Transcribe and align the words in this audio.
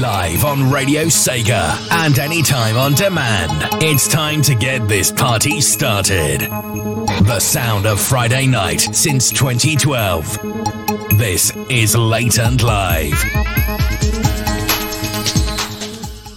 Live 0.00 0.46
on 0.46 0.70
Radio 0.70 1.04
Sega 1.04 1.76
and 1.90 2.18
anytime 2.18 2.78
on 2.78 2.94
demand. 2.94 3.68
It's 3.82 4.08
time 4.08 4.40
to 4.42 4.54
get 4.54 4.88
this 4.88 5.12
party 5.12 5.60
started. 5.60 6.40
The 6.40 7.38
sound 7.38 7.84
of 7.84 8.00
Friday 8.00 8.46
night 8.46 8.80
since 8.80 9.28
2012. 9.28 11.18
This 11.18 11.54
is 11.68 11.94
Late 11.94 12.38
and 12.38 12.62
Live. 12.62 13.22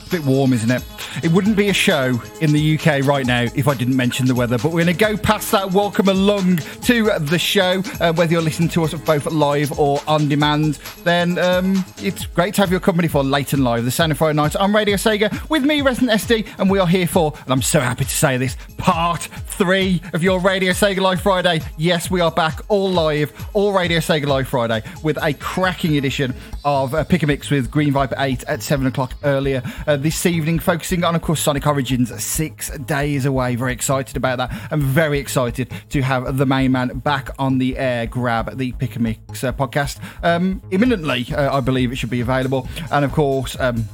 A 0.07 0.09
bit 0.11 0.25
warm, 0.25 0.51
isn't 0.51 0.69
it? 0.69 0.83
It 1.23 1.31
wouldn't 1.31 1.55
be 1.55 1.69
a 1.69 1.73
show 1.73 2.21
in 2.41 2.51
the 2.51 2.77
UK 2.77 3.05
right 3.05 3.25
now 3.25 3.43
if 3.55 3.69
I 3.69 3.75
didn't 3.75 3.95
mention 3.95 4.25
the 4.25 4.35
weather, 4.35 4.57
but 4.57 4.73
we're 4.73 4.83
going 4.83 4.97
to 4.97 4.99
go 4.99 5.15
past 5.15 5.53
that. 5.53 5.71
Welcome 5.71 6.09
along 6.09 6.57
to 6.57 7.17
the 7.17 7.39
show. 7.39 7.81
Uh, 8.01 8.11
whether 8.11 8.33
you're 8.33 8.41
listening 8.41 8.67
to 8.69 8.83
us 8.83 8.93
both 8.93 9.25
live 9.27 9.79
or 9.79 10.01
on 10.05 10.27
demand, 10.27 10.79
then 11.05 11.37
um, 11.37 11.85
it's 11.99 12.25
great 12.25 12.55
to 12.55 12.61
have 12.61 12.71
your 12.71 12.81
company 12.81 13.07
for 13.07 13.23
Late 13.23 13.53
and 13.53 13.63
Live, 13.63 13.85
the 13.85 13.91
Sound 13.91 14.11
of 14.11 14.17
Friday 14.17 14.35
Night 14.35 14.57
on 14.57 14.73
Radio 14.73 14.97
Sega 14.97 15.49
with 15.49 15.63
me, 15.63 15.81
Resident 15.81 16.11
SD, 16.19 16.59
and 16.59 16.69
we 16.69 16.77
are 16.77 16.87
here 16.87 17.07
for, 17.07 17.33
and 17.43 17.53
I'm 17.53 17.61
so 17.61 17.79
happy 17.79 18.03
to 18.03 18.09
say 18.09 18.35
this, 18.35 18.57
part 18.75 19.21
three 19.21 20.01
of 20.11 20.23
your 20.23 20.41
Radio 20.41 20.73
Sega 20.73 20.99
Live 20.99 21.21
Friday. 21.21 21.61
Yes, 21.77 22.11
we 22.11 22.19
are 22.19 22.31
back 22.31 22.59
all 22.67 22.91
live, 22.91 23.31
all 23.53 23.71
Radio 23.71 23.99
Sega 23.99 24.25
Live 24.25 24.49
Friday 24.49 24.83
with 25.03 25.17
a 25.23 25.33
cracking 25.35 25.95
edition 25.95 26.35
of 26.65 26.93
uh, 26.93 27.05
Pick 27.05 27.23
a 27.23 27.27
Mix 27.27 27.49
with 27.49 27.71
Green 27.71 27.93
Viper 27.93 28.15
8 28.17 28.43
at 28.43 28.61
7 28.61 28.87
o'clock 28.87 29.13
earlier 29.23 29.61
uh, 29.87 29.95
this 29.95 30.25
evening, 30.25 30.59
focusing 30.59 31.05
on, 31.05 31.12
of 31.15 31.21
course, 31.21 31.41
Sonic 31.41 31.65
Origins 31.67 32.23
six 32.23 32.69
days 32.79 33.25
away. 33.25 33.55
Very 33.55 33.73
excited 33.73 34.17
about 34.17 34.37
that. 34.37 34.51
I'm 34.71 34.81
very 34.81 35.19
excited 35.19 35.71
to 35.89 36.01
have 36.01 36.37
the 36.37 36.45
main 36.45 36.71
man 36.71 36.99
back 36.99 37.29
on 37.39 37.57
the 37.57 37.77
air, 37.77 38.05
grab 38.05 38.57
the 38.57 38.71
Pick 38.73 38.95
a 38.95 38.99
Mix 38.99 39.43
uh, 39.43 39.51
podcast 39.51 39.99
um, 40.23 40.61
imminently. 40.71 41.27
Uh, 41.33 41.57
I 41.57 41.59
believe 41.59 41.91
it 41.91 41.97
should 41.97 42.09
be 42.09 42.21
available. 42.21 42.67
And 42.91 43.03
of 43.03 43.11
course, 43.11 43.59
um, 43.59 43.87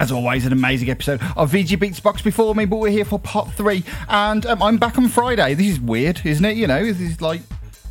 as 0.00 0.10
always, 0.10 0.46
an 0.46 0.52
amazing 0.52 0.88
episode 0.88 1.20
of 1.36 1.52
VG 1.52 1.78
Beats 1.78 2.00
Box 2.00 2.22
before 2.22 2.54
me, 2.54 2.64
but 2.64 2.78
we're 2.78 2.90
here 2.90 3.04
for 3.04 3.18
part 3.18 3.52
three, 3.52 3.84
and 4.08 4.46
um, 4.46 4.62
I'm 4.62 4.78
back 4.78 4.96
on 4.96 5.08
Friday. 5.08 5.54
This 5.54 5.68
is 5.68 5.80
weird, 5.80 6.22
isn't 6.24 6.44
it? 6.44 6.56
You 6.56 6.66
know, 6.66 6.82
this 6.82 7.00
is 7.00 7.20
like 7.20 7.42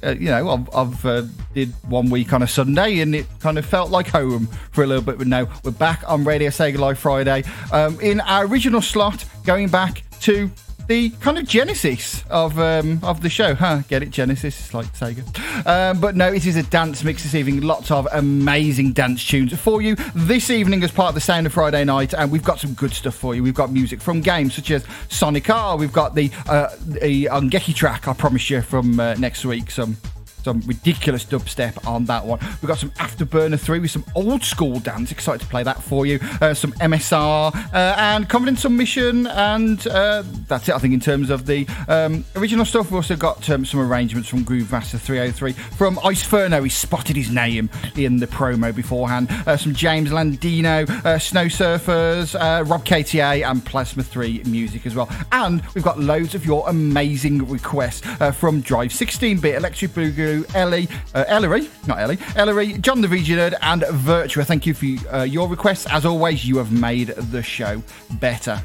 uh, 0.03 0.11
you 0.11 0.29
know, 0.29 0.49
I've, 0.49 0.75
I've 0.75 1.05
uh, 1.05 1.23
did 1.53 1.73
one 1.89 2.09
week 2.09 2.33
on 2.33 2.41
a 2.41 2.47
Sunday 2.47 2.99
and 2.99 3.15
it 3.15 3.25
kind 3.39 3.57
of 3.57 3.65
felt 3.65 3.91
like 3.91 4.07
home 4.07 4.47
for 4.71 4.83
a 4.83 4.87
little 4.87 5.03
bit. 5.03 5.17
But 5.17 5.27
now 5.27 5.47
we're 5.63 5.71
back 5.71 6.03
on 6.07 6.23
Radio 6.23 6.49
Sega 6.49 6.77
Live 6.77 6.99
Friday 6.99 7.43
um, 7.71 7.99
in 7.99 8.21
our 8.21 8.45
original 8.45 8.81
slot, 8.81 9.25
going 9.45 9.69
back 9.69 10.03
to 10.21 10.49
the 10.89 11.11
kind 11.21 11.37
of 11.37 11.47
genesis 11.47 12.23
of 12.31 12.59
um, 12.59 12.99
of 13.03 13.21
the 13.21 13.29
show. 13.29 13.53
Huh? 13.53 13.81
Get 13.87 14.01
it? 14.01 14.09
Genesis? 14.09 14.59
It's 14.59 14.73
like 14.73 14.87
Sega. 14.87 15.23
Um, 15.65 16.01
but 16.01 16.15
no, 16.15 16.33
it 16.33 16.47
is 16.47 16.55
a 16.55 16.63
dance 16.63 17.03
mix 17.03 17.23
this 17.23 17.35
evening. 17.35 17.61
Lots 17.61 17.91
of 17.91 18.07
amazing 18.11 18.93
dance 18.93 19.25
tunes 19.25 19.57
for 19.57 19.83
you 19.83 19.95
this 20.15 20.49
evening 20.49 20.83
as 20.83 20.91
part 20.91 21.09
of 21.09 21.15
the 21.15 21.21
Sound 21.21 21.45
of 21.45 21.53
Friday 21.53 21.83
night. 21.85 22.13
And 22.15 22.31
we've 22.31 22.43
got 22.43 22.59
some 22.59 22.73
good 22.73 22.91
stuff 22.91 23.13
for 23.13 23.35
you. 23.35 23.43
We've 23.43 23.53
got 23.53 23.71
music 23.71 24.01
from 24.01 24.21
games 24.21 24.55
such 24.55 24.71
as 24.71 24.83
Sonic 25.09 25.47
R. 25.49 25.77
We've 25.77 25.93
got 25.93 26.15
the 26.15 26.31
uh, 26.47 26.69
the 26.83 27.25
Ongeki 27.25 27.75
track, 27.75 28.07
I 28.07 28.13
promise 28.13 28.49
you, 28.49 28.63
from 28.63 28.99
uh, 28.99 29.13
next 29.13 29.45
week. 29.45 29.69
Some 29.69 29.95
some 30.43 30.61
ridiculous 30.61 31.25
dubstep 31.25 31.85
on 31.87 32.05
that 32.05 32.25
one. 32.25 32.39
We've 32.61 32.67
got 32.67 32.79
some 32.79 32.91
Afterburner 32.91 33.59
3 33.59 33.79
with 33.79 33.91
some 33.91 34.05
old 34.15 34.43
school 34.43 34.79
dance. 34.79 35.11
Excited 35.11 35.41
to 35.41 35.47
play 35.47 35.63
that 35.63 35.81
for 35.81 36.05
you. 36.05 36.19
Uh, 36.41 36.53
some 36.53 36.71
MSR 36.73 37.55
uh, 37.73 37.95
and 37.97 38.27
Confidence 38.29 38.61
Submission. 38.61 39.27
And 39.27 39.85
uh, 39.87 40.23
that's 40.47 40.69
it, 40.69 40.75
I 40.75 40.79
think, 40.79 40.93
in 40.93 40.99
terms 40.99 41.29
of 41.29 41.45
the 41.45 41.67
um, 41.87 42.25
original 42.35 42.65
stuff. 42.65 42.87
We've 42.87 42.95
also 42.95 43.15
got 43.15 43.49
um, 43.49 43.65
some 43.65 43.79
arrangements 43.79 44.29
from 44.29 44.43
Groove 44.43 44.71
Master 44.71 44.97
303. 44.97 45.53
From 45.53 45.97
Iceferno, 45.97 46.63
he 46.63 46.69
spotted 46.69 47.15
his 47.15 47.31
name 47.31 47.69
in 47.95 48.17
the 48.17 48.27
promo 48.27 48.73
beforehand. 48.75 49.29
Uh, 49.45 49.57
some 49.57 49.73
James 49.73 50.09
Landino, 50.09 50.89
uh, 51.05 51.19
Snow 51.19 51.45
Surfers, 51.45 52.35
uh, 52.39 52.63
Rob 52.63 52.85
KTA, 52.85 53.49
and 53.49 53.65
Plasma 53.65 54.03
3 54.03 54.43
music 54.45 54.85
as 54.85 54.95
well. 54.95 55.09
And 55.31 55.61
we've 55.73 55.83
got 55.83 55.99
loads 55.99 56.35
of 56.35 56.45
your 56.45 56.67
amazing 56.69 57.47
requests 57.47 58.05
from 58.37 58.61
Drive 58.61 58.93
16 58.93 59.39
bit, 59.39 59.55
Electric 59.55 59.91
Boogaloo. 59.91 60.28
Ellie, 60.53 60.87
uh, 61.13 61.25
Ellery, 61.27 61.69
not 61.87 61.99
Ellie, 61.99 62.17
Ellery, 62.35 62.73
John 62.73 63.01
the 63.01 63.07
VG 63.07 63.35
Nerd, 63.35 63.55
and 63.61 63.81
Virtua. 63.81 64.45
Thank 64.45 64.65
you 64.65 64.73
for 64.73 65.15
uh, 65.15 65.23
your 65.23 65.47
requests. 65.47 65.85
As 65.89 66.05
always, 66.05 66.45
you 66.45 66.57
have 66.57 66.71
made 66.71 67.07
the 67.09 67.43
show 67.43 67.81
better. 68.19 68.61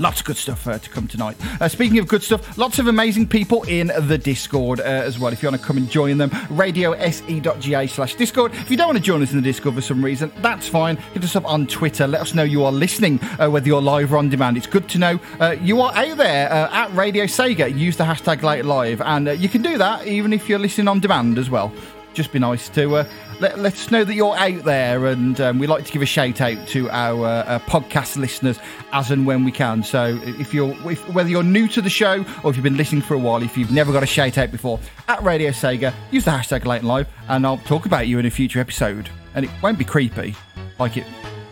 Lots 0.00 0.20
of 0.20 0.26
good 0.26 0.38
stuff 0.38 0.66
uh, 0.66 0.78
to 0.78 0.88
come 0.88 1.06
tonight. 1.06 1.36
Uh, 1.60 1.68
speaking 1.68 1.98
of 1.98 2.08
good 2.08 2.22
stuff, 2.22 2.56
lots 2.56 2.78
of 2.78 2.86
amazing 2.86 3.28
people 3.28 3.62
in 3.64 3.88
the 4.06 4.16
Discord 4.16 4.80
uh, 4.80 4.84
as 4.84 5.18
well. 5.18 5.30
If 5.30 5.42
you 5.42 5.50
want 5.50 5.60
to 5.60 5.66
come 5.66 5.76
and 5.76 5.90
join 5.90 6.16
them, 6.16 6.30
radiose.ga 6.30 7.86
slash 7.86 8.14
Discord. 8.14 8.54
If 8.54 8.70
you 8.70 8.78
don't 8.78 8.86
want 8.86 8.96
to 8.96 9.04
join 9.04 9.20
us 9.20 9.30
in 9.30 9.36
the 9.36 9.42
Discord 9.42 9.74
for 9.74 9.82
some 9.82 10.02
reason, 10.02 10.32
that's 10.38 10.66
fine. 10.66 10.96
Hit 10.96 11.22
us 11.22 11.36
up 11.36 11.44
on 11.44 11.66
Twitter. 11.66 12.06
Let 12.06 12.22
us 12.22 12.34
know 12.34 12.44
you 12.44 12.64
are 12.64 12.72
listening, 12.72 13.20
uh, 13.38 13.50
whether 13.50 13.66
you're 13.66 13.82
live 13.82 14.14
or 14.14 14.16
on 14.16 14.30
demand. 14.30 14.56
It's 14.56 14.66
good 14.66 14.88
to 14.88 14.98
know 14.98 15.20
uh, 15.38 15.56
you 15.60 15.82
are 15.82 15.94
out 15.94 16.16
there 16.16 16.50
uh, 16.50 16.70
at 16.72 16.94
Radio 16.94 17.24
Sega. 17.24 17.76
Use 17.76 17.98
the 17.98 18.04
hashtag 18.04 18.42
Late 18.42 18.64
Live, 18.64 19.02
and 19.02 19.38
you 19.38 19.50
can 19.50 19.60
do 19.60 19.76
that 19.76 20.06
even 20.06 20.32
if 20.32 20.48
you're 20.48 20.58
listening 20.58 20.88
on 20.88 21.00
demand 21.00 21.36
as 21.36 21.50
well 21.50 21.70
just 22.14 22.32
be 22.32 22.38
nice 22.38 22.68
to 22.70 22.96
uh, 22.96 23.08
let, 23.40 23.58
let 23.58 23.74
us 23.74 23.90
know 23.90 24.04
that 24.04 24.14
you're 24.14 24.36
out 24.36 24.64
there. 24.64 25.06
And 25.06 25.40
um, 25.40 25.58
we 25.58 25.66
like 25.66 25.84
to 25.84 25.92
give 25.92 26.02
a 26.02 26.06
shout 26.06 26.40
out 26.40 26.66
to 26.68 26.90
our 26.90 27.24
uh, 27.24 27.58
podcast 27.60 28.16
listeners 28.16 28.58
as 28.92 29.10
and 29.10 29.26
when 29.26 29.44
we 29.44 29.52
can. 29.52 29.82
So 29.82 30.18
if 30.22 30.52
you're, 30.52 30.74
if, 30.90 31.08
whether 31.08 31.28
you're 31.28 31.42
new 31.42 31.68
to 31.68 31.80
the 31.80 31.90
show 31.90 32.24
or 32.42 32.50
if 32.50 32.56
you've 32.56 32.64
been 32.64 32.76
listening 32.76 33.02
for 33.02 33.14
a 33.14 33.18
while, 33.18 33.42
if 33.42 33.56
you've 33.56 33.72
never 33.72 33.92
got 33.92 34.02
a 34.02 34.06
shout 34.06 34.38
out 34.38 34.50
before, 34.50 34.80
at 35.08 35.22
Radio 35.22 35.50
Sega, 35.50 35.94
use 36.10 36.24
the 36.24 36.30
hashtag 36.30 36.64
Late 36.64 36.80
and 36.80 36.88
Live 36.88 37.08
and 37.28 37.46
I'll 37.46 37.58
talk 37.58 37.86
about 37.86 38.08
you 38.08 38.18
in 38.18 38.26
a 38.26 38.30
future 38.30 38.60
episode. 38.60 39.08
And 39.34 39.44
it 39.44 39.50
won't 39.62 39.78
be 39.78 39.84
creepy 39.84 40.34
like 40.78 40.96
it 40.96 41.06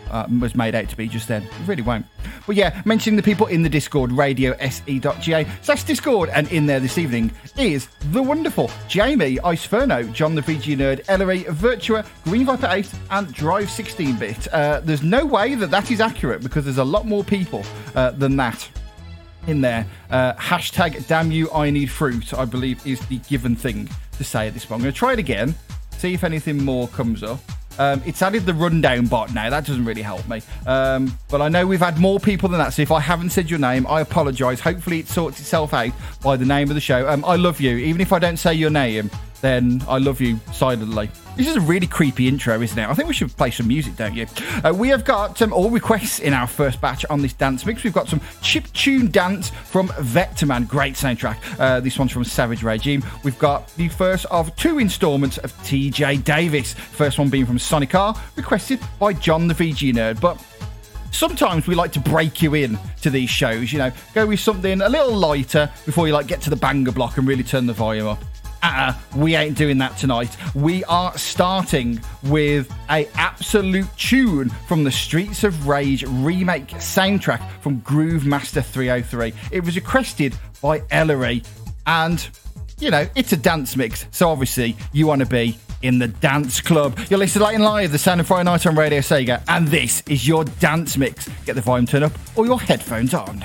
uh, 0.09 0.27
was 0.39 0.55
made 0.55 0.75
out 0.75 0.89
to 0.89 0.97
be 0.97 1.07
just 1.07 1.27
then. 1.27 1.43
It 1.43 1.67
really 1.67 1.81
won't. 1.81 2.05
But 2.45 2.55
yeah, 2.55 2.81
mentioning 2.85 3.15
the 3.17 3.23
people 3.23 3.47
in 3.47 3.63
the 3.63 3.69
Discord, 3.69 4.11
radio 4.11 4.55
se.ga 4.57 5.45
slash 5.61 5.83
Discord, 5.83 6.29
and 6.29 6.51
in 6.51 6.65
there 6.65 6.79
this 6.79 6.97
evening 6.97 7.31
is 7.57 7.87
the 8.11 8.21
wonderful 8.21 8.69
Jamie, 8.87 9.37
Iceferno, 9.37 10.11
John 10.13 10.35
the 10.35 10.41
VG 10.41 10.77
Nerd, 10.77 11.05
Ellery, 11.07 11.43
Virtua, 11.43 12.05
Green 12.23 12.45
Viper 12.45 12.67
8, 12.69 12.89
and 13.11 13.33
Drive 13.33 13.69
16 13.69 14.15
bit. 14.17 14.47
Uh, 14.53 14.81
there's 14.83 15.03
no 15.03 15.25
way 15.25 15.55
that 15.55 15.71
that 15.71 15.91
is 15.91 16.01
accurate 16.01 16.41
because 16.41 16.65
there's 16.65 16.77
a 16.77 16.83
lot 16.83 17.05
more 17.05 17.23
people 17.23 17.63
uh, 17.95 18.11
than 18.11 18.35
that 18.37 18.69
in 19.47 19.61
there. 19.61 19.85
Uh, 20.09 20.33
hashtag 20.33 21.05
damn 21.07 21.31
you, 21.31 21.51
I 21.51 21.69
need 21.69 21.89
fruit, 21.89 22.33
I 22.33 22.45
believe 22.45 22.85
is 22.85 22.99
the 23.07 23.17
given 23.29 23.55
thing 23.55 23.89
to 24.17 24.23
say 24.23 24.47
at 24.47 24.53
this 24.53 24.65
point. 24.65 24.79
I'm 24.79 24.83
going 24.83 24.93
to 24.93 24.97
try 24.97 25.13
it 25.13 25.19
again, 25.19 25.55
see 25.97 26.13
if 26.13 26.23
anything 26.23 26.63
more 26.63 26.87
comes 26.89 27.23
up. 27.23 27.39
Um, 27.79 28.03
it's 28.05 28.21
added 28.21 28.45
the 28.45 28.53
rundown 28.53 29.05
bot 29.05 29.33
now. 29.33 29.49
That 29.49 29.65
doesn't 29.65 29.85
really 29.85 30.01
help 30.01 30.27
me. 30.27 30.41
Um, 30.67 31.17
but 31.29 31.41
I 31.41 31.47
know 31.47 31.65
we've 31.65 31.79
had 31.79 31.97
more 31.97 32.19
people 32.19 32.49
than 32.49 32.59
that. 32.59 32.73
So 32.73 32.81
if 32.81 32.91
I 32.91 32.99
haven't 32.99 33.29
said 33.31 33.49
your 33.49 33.59
name, 33.59 33.87
I 33.87 34.01
apologise. 34.01 34.59
Hopefully 34.59 34.99
it 34.99 35.07
sorts 35.07 35.39
itself 35.39 35.73
out 35.73 35.91
by 36.21 36.35
the 36.35 36.45
name 36.45 36.69
of 36.69 36.75
the 36.75 36.81
show. 36.81 37.07
Um, 37.07 37.23
I 37.25 37.37
love 37.37 37.59
you. 37.61 37.77
Even 37.77 38.01
if 38.01 38.13
I 38.13 38.19
don't 38.19 38.37
say 38.37 38.53
your 38.53 38.69
name, 38.69 39.09
then 39.41 39.81
I 39.87 39.97
love 39.97 40.19
you 40.21 40.39
silently. 40.51 41.09
This 41.37 41.47
is 41.47 41.55
a 41.55 41.61
really 41.61 41.87
creepy 41.87 42.27
intro, 42.27 42.61
isn't 42.61 42.77
it? 42.77 42.87
I 42.87 42.93
think 42.93 43.07
we 43.07 43.13
should 43.13 43.35
play 43.37 43.51
some 43.51 43.67
music, 43.67 43.95
don't 43.95 44.13
you? 44.13 44.25
Uh, 44.63 44.73
we 44.75 44.89
have 44.89 45.05
got 45.05 45.41
um, 45.41 45.53
all 45.53 45.69
requests 45.69 46.19
in 46.19 46.33
our 46.33 46.47
first 46.47 46.81
batch 46.81 47.05
on 47.09 47.21
this 47.21 47.31
dance 47.33 47.65
mix. 47.65 47.83
We've 47.83 47.93
got 47.93 48.09
some 48.09 48.19
chip 48.41 48.71
tune 48.73 49.09
dance 49.09 49.49
from 49.49 49.87
Vectorman, 49.89 50.67
great 50.67 50.95
soundtrack. 50.95 51.37
Uh, 51.57 51.79
this 51.79 51.97
one's 51.97 52.11
from 52.11 52.25
Savage 52.25 52.63
Regime. 52.63 53.03
We've 53.23 53.39
got 53.39 53.73
the 53.75 53.87
first 53.87 54.25
of 54.25 54.53
two 54.57 54.79
installments 54.79 55.37
of 55.37 55.53
TJ 55.59 56.23
Davis. 56.25 56.73
First 56.73 57.17
one 57.17 57.29
being 57.29 57.45
from 57.45 57.59
Sonic 57.59 57.95
R, 57.95 58.13
requested 58.35 58.79
by 58.99 59.13
John 59.13 59.47
the 59.47 59.53
VG 59.53 59.93
Nerd. 59.93 60.19
But 60.19 60.43
sometimes 61.11 61.67
we 61.67 61.75
like 61.75 61.93
to 61.93 61.99
break 62.01 62.41
you 62.41 62.55
in 62.55 62.77
to 63.01 63.09
these 63.09 63.29
shows, 63.29 63.71
you 63.71 63.79
know, 63.79 63.91
go 64.13 64.27
with 64.27 64.41
something 64.41 64.81
a 64.81 64.89
little 64.89 65.15
lighter 65.15 65.71
before 65.85 66.07
you 66.07 66.13
like 66.13 66.27
get 66.27 66.41
to 66.41 66.49
the 66.49 66.55
banger 66.55 66.91
block 66.91 67.17
and 67.17 67.27
really 67.27 67.43
turn 67.43 67.65
the 67.65 67.73
volume 67.73 68.07
up 68.07 68.21
uh, 68.61 68.93
we 69.15 69.35
ain't 69.35 69.57
doing 69.57 69.77
that 69.79 69.97
tonight. 69.97 70.35
We 70.55 70.83
are 70.85 71.17
starting 71.17 71.99
with 72.23 72.71
a 72.89 73.07
absolute 73.15 73.87
tune 73.97 74.49
from 74.67 74.83
the 74.83 74.91
Streets 74.91 75.43
of 75.43 75.67
Rage 75.67 76.03
remake 76.03 76.67
soundtrack 76.67 77.47
from 77.61 77.79
Groove 77.79 78.25
Master 78.25 78.61
303. 78.61 79.33
It 79.51 79.63
was 79.63 79.75
requested 79.75 80.35
by 80.61 80.81
Ellery, 80.91 81.43
and 81.87 82.27
you 82.79 82.91
know 82.91 83.07
it's 83.15 83.31
a 83.33 83.37
dance 83.37 83.75
mix, 83.75 84.05
so 84.11 84.29
obviously 84.29 84.75
you 84.91 85.07
want 85.07 85.19
to 85.19 85.27
be 85.27 85.57
in 85.81 85.99
the 85.99 86.07
dance 86.07 86.61
club. 86.61 86.97
You're 87.09 87.19
listening 87.19 87.47
Late 87.47 87.59
Live, 87.59 87.91
the 87.91 87.97
Sound 87.97 88.19
of 88.19 88.27
Friday 88.27 88.43
Night 88.43 88.65
on 88.65 88.75
Radio 88.75 88.99
Sega, 88.99 89.41
and 89.47 89.67
this 89.67 90.03
is 90.07 90.27
your 90.27 90.43
dance 90.43 90.97
mix. 90.97 91.29
Get 91.45 91.55
the 91.55 91.61
volume 91.61 91.85
turned 91.85 92.05
up 92.05 92.11
or 92.35 92.45
your 92.45 92.59
headphones 92.59 93.13
on. 93.13 93.43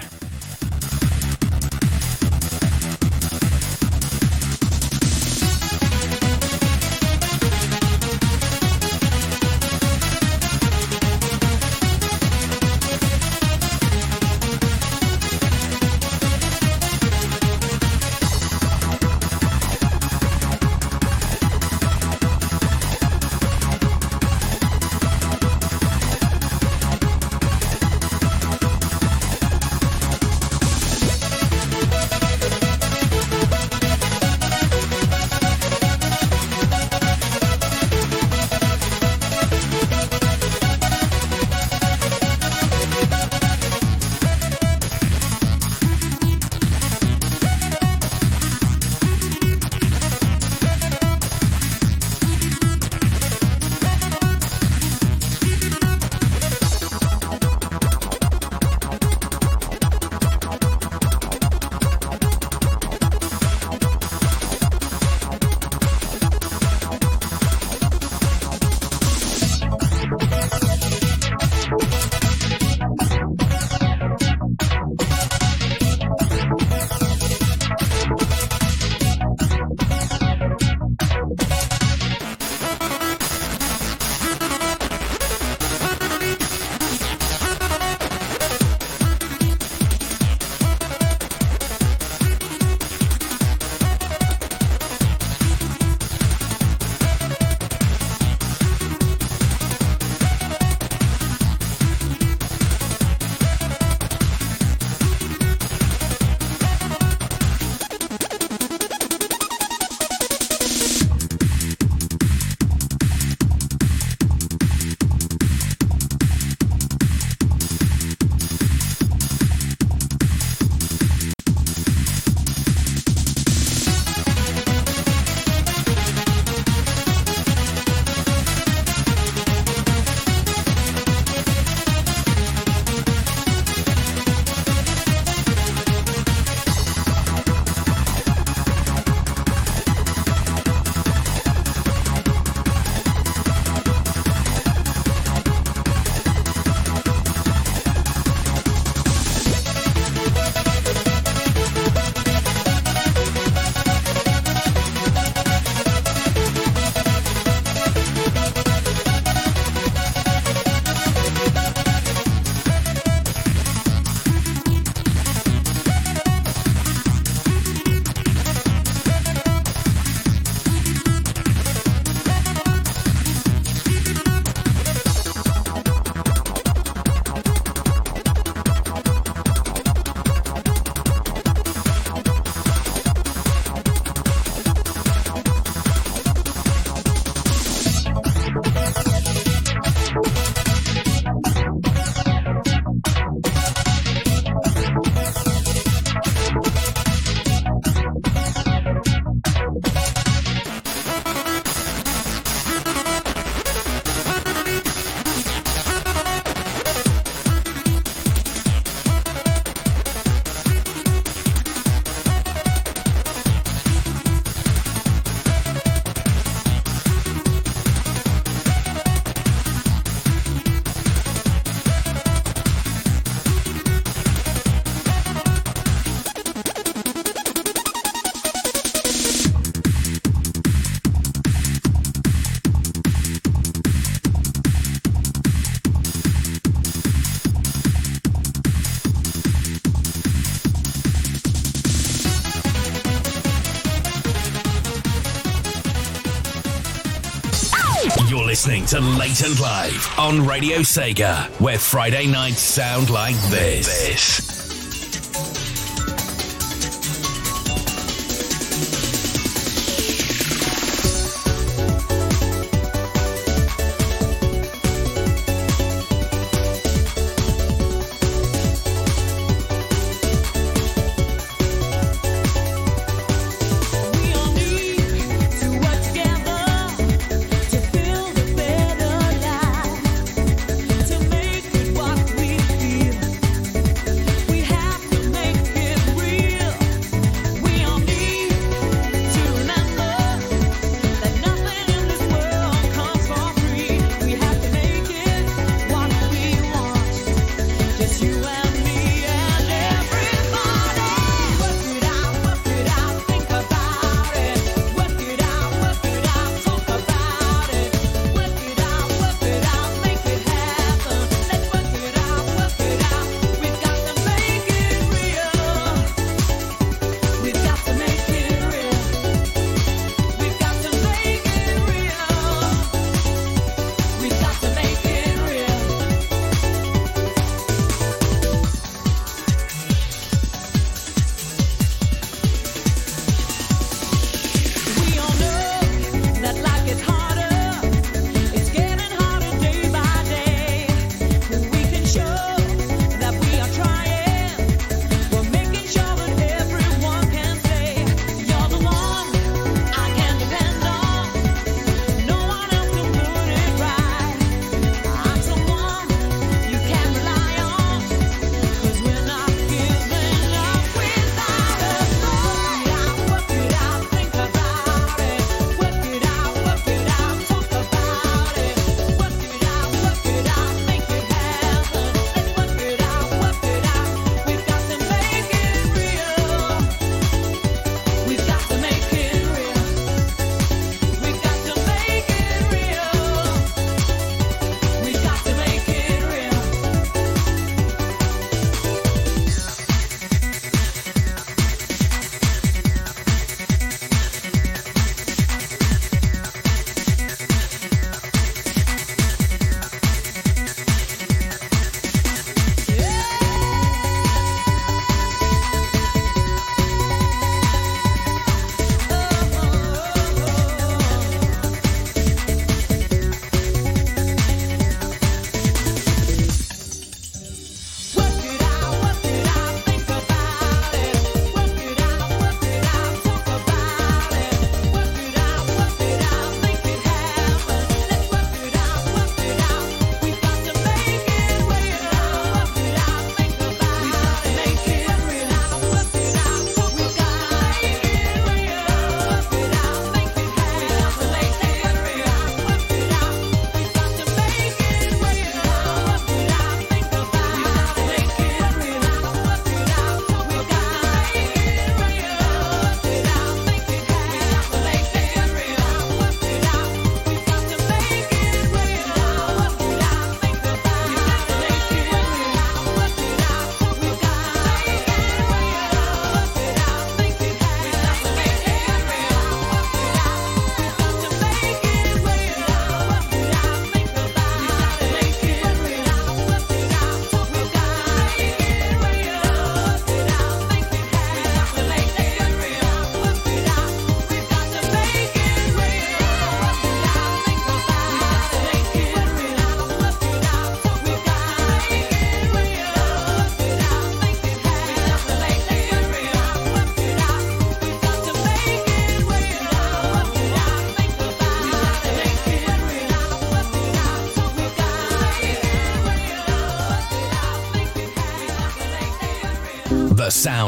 Listening 248.85 249.13
to 249.13 249.19
Late 249.19 249.43
and 249.43 249.61
Live 249.61 250.15
on 250.19 250.47
Radio 250.47 250.79
Sega, 250.81 251.49
where 251.59 251.79
Friday 251.79 252.27
nights 252.27 252.61
sound 252.61 253.09
like 253.09 253.37
this. 253.49 253.87
this. 253.87 254.54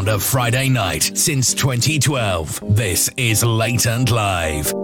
Sound 0.07 0.17
of 0.17 0.23
Friday 0.23 0.69
night 0.69 1.11
since 1.15 1.53
2012. 1.55 2.61
This 2.77 3.11
is 3.17 3.43
Late 3.43 3.87
and 3.87 4.09
Live. 4.11 4.76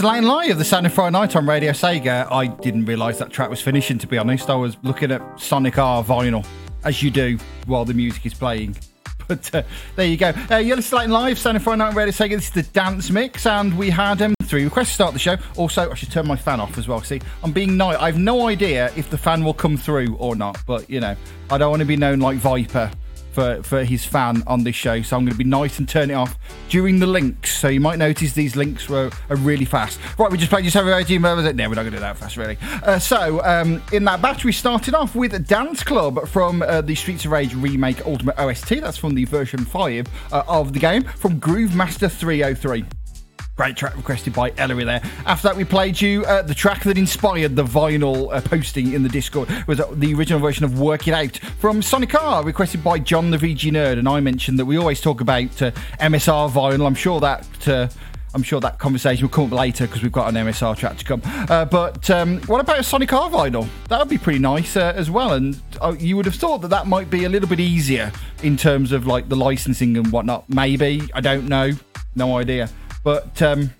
You're 0.00 0.10
listening 0.10 0.30
live 0.30 0.56
the 0.56 0.64
Sound 0.64 0.86
of 0.86 0.94
Friday 0.94 1.12
Night 1.12 1.36
on 1.36 1.46
Radio 1.46 1.72
Sega. 1.72 2.26
I 2.32 2.46
didn't 2.46 2.86
realise 2.86 3.18
that 3.18 3.28
track 3.28 3.50
was 3.50 3.60
finishing, 3.60 3.98
to 3.98 4.06
be 4.06 4.16
honest. 4.16 4.48
I 4.48 4.54
was 4.54 4.78
looking 4.82 5.12
at 5.12 5.20
Sonic 5.38 5.76
R 5.76 6.02
vinyl, 6.02 6.46
as 6.84 7.02
you 7.02 7.10
do, 7.10 7.36
while 7.66 7.84
the 7.84 7.92
music 7.92 8.24
is 8.24 8.32
playing. 8.32 8.76
But 9.28 9.54
uh, 9.54 9.62
there 9.96 10.06
you 10.06 10.16
go. 10.16 10.32
Uh, 10.50 10.56
you're 10.56 10.74
listening 10.74 11.10
live, 11.10 11.36
of 11.44 11.62
Friday 11.62 11.78
Night 11.78 11.88
on 11.88 11.94
Radio 11.94 12.12
Sega. 12.12 12.30
This 12.30 12.46
is 12.46 12.50
the 12.50 12.62
dance 12.62 13.10
mix, 13.10 13.44
and 13.44 13.76
we 13.76 13.90
had 13.90 14.22
um, 14.22 14.34
three 14.44 14.64
requests 14.64 14.88
to 14.88 14.94
start 14.94 15.12
the 15.12 15.20
show. 15.20 15.36
Also, 15.56 15.90
I 15.90 15.94
should 15.94 16.10
turn 16.10 16.26
my 16.26 16.34
fan 16.34 16.60
off 16.60 16.78
as 16.78 16.88
well. 16.88 17.02
See, 17.02 17.20
I'm 17.44 17.52
being 17.52 17.76
nice. 17.76 17.98
I 17.98 18.06
have 18.06 18.18
no 18.18 18.48
idea 18.48 18.90
if 18.96 19.10
the 19.10 19.18
fan 19.18 19.44
will 19.44 19.54
come 19.54 19.76
through 19.76 20.16
or 20.16 20.34
not, 20.34 20.58
but 20.66 20.88
you 20.88 20.98
know, 20.98 21.14
I 21.50 21.58
don't 21.58 21.70
want 21.70 21.80
to 21.80 21.86
be 21.86 21.96
known 21.96 22.20
like 22.20 22.38
Viper 22.38 22.90
for, 23.32 23.62
for 23.62 23.84
his 23.84 24.04
fan 24.04 24.42
on 24.46 24.64
this 24.64 24.76
show. 24.76 25.02
So 25.02 25.16
I'm 25.16 25.24
going 25.24 25.32
to 25.32 25.38
be 25.38 25.44
nice 25.44 25.78
and 25.78 25.88
turn 25.88 26.10
it 26.10 26.14
off 26.14 26.38
during 26.68 26.98
the 26.98 27.06
links. 27.06 27.56
So 27.56 27.68
you 27.68 27.80
might 27.80 27.98
notice 27.98 28.32
these 28.32 28.56
links 28.56 28.88
were 28.88 29.10
are 29.28 29.36
really 29.36 29.64
fast. 29.64 29.98
Right, 30.18 30.30
we 30.30 30.38
just 30.38 30.50
played 30.50 30.64
just 30.64 30.76
over 30.76 30.92
18 30.92 31.20
members. 31.20 31.52
No, 31.54 31.68
we're 31.68 31.74
not 31.74 31.82
going 31.82 31.92
to 31.92 31.98
do 31.98 32.00
that 32.00 32.16
fast, 32.16 32.36
really. 32.36 32.58
Uh, 32.82 32.98
so 32.98 33.42
um, 33.44 33.82
in 33.92 34.04
that 34.04 34.22
batch, 34.22 34.44
we 34.44 34.52
started 34.52 34.94
off 34.94 35.14
with 35.14 35.46
Dance 35.46 35.82
Club 35.82 36.26
from 36.28 36.62
uh, 36.62 36.80
the 36.80 36.94
Streets 36.94 37.24
of 37.24 37.32
Rage 37.32 37.54
remake 37.54 38.04
Ultimate 38.06 38.38
OST. 38.38 38.80
That's 38.80 38.96
from 38.96 39.14
the 39.14 39.24
version 39.24 39.64
5 39.64 40.06
uh, 40.32 40.42
of 40.46 40.72
the 40.72 40.78
game 40.78 41.02
from 41.02 41.38
Groove 41.38 41.74
Master 41.74 42.08
303. 42.08 42.99
Great 43.60 43.76
track 43.76 43.94
requested 43.94 44.32
by 44.32 44.54
Ellery 44.56 44.84
there. 44.84 45.02
After 45.26 45.48
that, 45.48 45.54
we 45.54 45.64
played 45.64 46.00
you 46.00 46.24
uh, 46.24 46.40
the 46.40 46.54
track 46.54 46.82
that 46.84 46.96
inspired 46.96 47.56
the 47.56 47.62
vinyl 47.62 48.34
uh, 48.34 48.40
posting 48.40 48.94
in 48.94 49.02
the 49.02 49.08
Discord. 49.10 49.50
Was 49.66 49.78
uh, 49.78 49.86
the 49.92 50.14
original 50.14 50.40
version 50.40 50.64
of 50.64 50.80
Work 50.80 51.06
It 51.06 51.12
Out 51.12 51.36
from 51.58 51.82
Sonic 51.82 52.14
R, 52.14 52.42
requested 52.42 52.82
by 52.82 52.98
John 52.98 53.30
the 53.30 53.36
VG 53.36 53.70
Nerd. 53.70 53.98
And 53.98 54.08
I 54.08 54.20
mentioned 54.20 54.58
that 54.58 54.64
we 54.64 54.78
always 54.78 55.02
talk 55.02 55.20
about 55.20 55.60
uh, 55.60 55.72
MSR 56.00 56.50
vinyl. 56.50 56.86
I'm 56.86 56.94
sure 56.94 57.20
that. 57.20 57.68
Uh, 57.68 57.88
I'm 58.32 58.42
sure 58.42 58.60
that 58.60 58.78
conversation 58.78 59.26
will 59.26 59.30
come 59.30 59.44
up 59.44 59.52
later 59.52 59.86
because 59.86 60.02
we've 60.02 60.10
got 60.10 60.34
an 60.34 60.36
MSR 60.36 60.74
track 60.74 60.96
to 60.96 61.04
come. 61.04 61.20
Uh, 61.26 61.66
but 61.66 62.08
um, 62.08 62.40
what 62.44 62.62
about 62.62 62.78
a 62.78 62.82
Sonic 62.82 63.12
R 63.12 63.28
vinyl? 63.28 63.68
That 63.88 63.98
would 63.98 64.08
be 64.08 64.16
pretty 64.16 64.38
nice 64.38 64.74
uh, 64.74 64.94
as 64.96 65.10
well. 65.10 65.34
And 65.34 65.60
uh, 65.82 65.94
you 65.98 66.16
would 66.16 66.24
have 66.24 66.36
thought 66.36 66.62
that 66.62 66.68
that 66.68 66.86
might 66.86 67.10
be 67.10 67.24
a 67.24 67.28
little 67.28 67.48
bit 67.48 67.60
easier 67.60 68.10
in 68.42 68.56
terms 68.56 68.92
of 68.92 69.06
like 69.06 69.28
the 69.28 69.36
licensing 69.36 69.98
and 69.98 70.10
whatnot. 70.10 70.48
Maybe 70.48 71.10
I 71.12 71.20
don't 71.20 71.46
know, 71.46 71.72
no 72.14 72.38
idea. 72.38 72.70
But 73.02 73.40
um, 73.40 73.70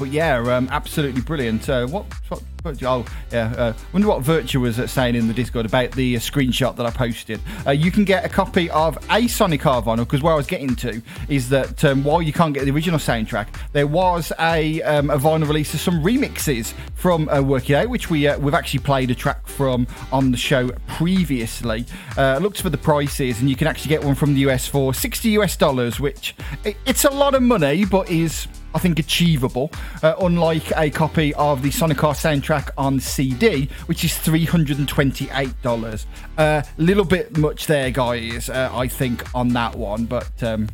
but 0.00 0.10
yeah, 0.10 0.38
um, 0.56 0.66
absolutely 0.72 1.20
brilliant. 1.20 1.68
Uh, 1.68 1.86
what, 1.86 2.06
what, 2.28 2.42
what, 2.62 2.82
Oh, 2.82 3.04
yeah. 3.30 3.52
Uh, 3.56 3.72
wonder 3.92 4.08
what 4.08 4.22
Virtua 4.22 4.62
was 4.62 4.78
uh, 4.78 4.86
saying 4.86 5.14
in 5.14 5.28
the 5.28 5.34
Discord 5.34 5.66
about 5.66 5.92
the 5.92 6.16
uh, 6.16 6.18
screenshot 6.18 6.74
that 6.76 6.86
I 6.86 6.90
posted. 6.90 7.38
Uh, 7.66 7.72
you 7.72 7.90
can 7.90 8.04
get 8.04 8.24
a 8.24 8.28
copy 8.28 8.70
of 8.70 8.96
a 9.10 9.28
Sonic 9.28 9.66
R 9.66 9.82
vinyl 9.82 9.98
because 9.98 10.22
where 10.22 10.32
I 10.32 10.36
was 10.36 10.46
getting 10.46 10.74
to 10.76 11.02
is 11.28 11.50
that 11.50 11.84
um, 11.84 12.02
while 12.02 12.22
you 12.22 12.32
can't 12.32 12.54
get 12.54 12.64
the 12.64 12.70
original 12.70 12.98
soundtrack, 12.98 13.48
there 13.72 13.86
was 13.86 14.32
a, 14.40 14.80
um, 14.82 15.10
a 15.10 15.18
vinyl 15.18 15.46
release 15.46 15.74
of 15.74 15.80
some 15.80 16.02
remixes 16.02 16.72
from 16.94 17.28
uh, 17.28 17.42
Work 17.42 17.68
It 17.68 17.74
Out, 17.74 17.90
which 17.90 18.08
we 18.08 18.34
we've 18.38 18.54
actually 18.54 18.80
played 18.80 19.10
a 19.10 19.14
track 19.14 19.46
from 19.46 19.86
on 20.12 20.30
the 20.30 20.38
show 20.38 20.70
previously. 20.88 21.84
Looked 22.16 22.62
for 22.62 22.70
the 22.70 22.78
prices, 22.78 23.40
and 23.40 23.50
you 23.50 23.56
can 23.56 23.66
actually 23.66 23.90
get 23.90 24.02
one 24.02 24.14
from 24.14 24.32
the 24.32 24.40
US 24.48 24.66
for 24.66 24.94
60 24.94 25.28
US 25.40 25.58
dollars, 25.58 26.00
which 26.00 26.34
it, 26.64 26.78
it's 26.86 27.04
a 27.04 27.10
lot 27.10 27.34
of 27.34 27.42
money, 27.42 27.84
but 27.84 28.10
is 28.10 28.48
I 28.74 28.78
think, 28.78 28.98
achievable, 28.98 29.70
uh, 30.02 30.14
unlike 30.20 30.72
a 30.76 30.90
copy 30.90 31.34
of 31.34 31.62
the 31.62 31.70
Sonic 31.70 32.02
R 32.04 32.14
soundtrack 32.14 32.70
on 32.78 33.00
CD, 33.00 33.68
which 33.86 34.04
is 34.04 34.12
$328. 34.12 36.06
A 36.38 36.40
uh, 36.40 36.62
little 36.78 37.04
bit 37.04 37.36
much 37.36 37.66
there, 37.66 37.90
guys, 37.90 38.48
uh, 38.48 38.70
I 38.72 38.86
think, 38.86 39.24
on 39.34 39.48
that 39.50 39.74
one. 39.74 40.04
But 40.04 40.42
um, 40.42 40.68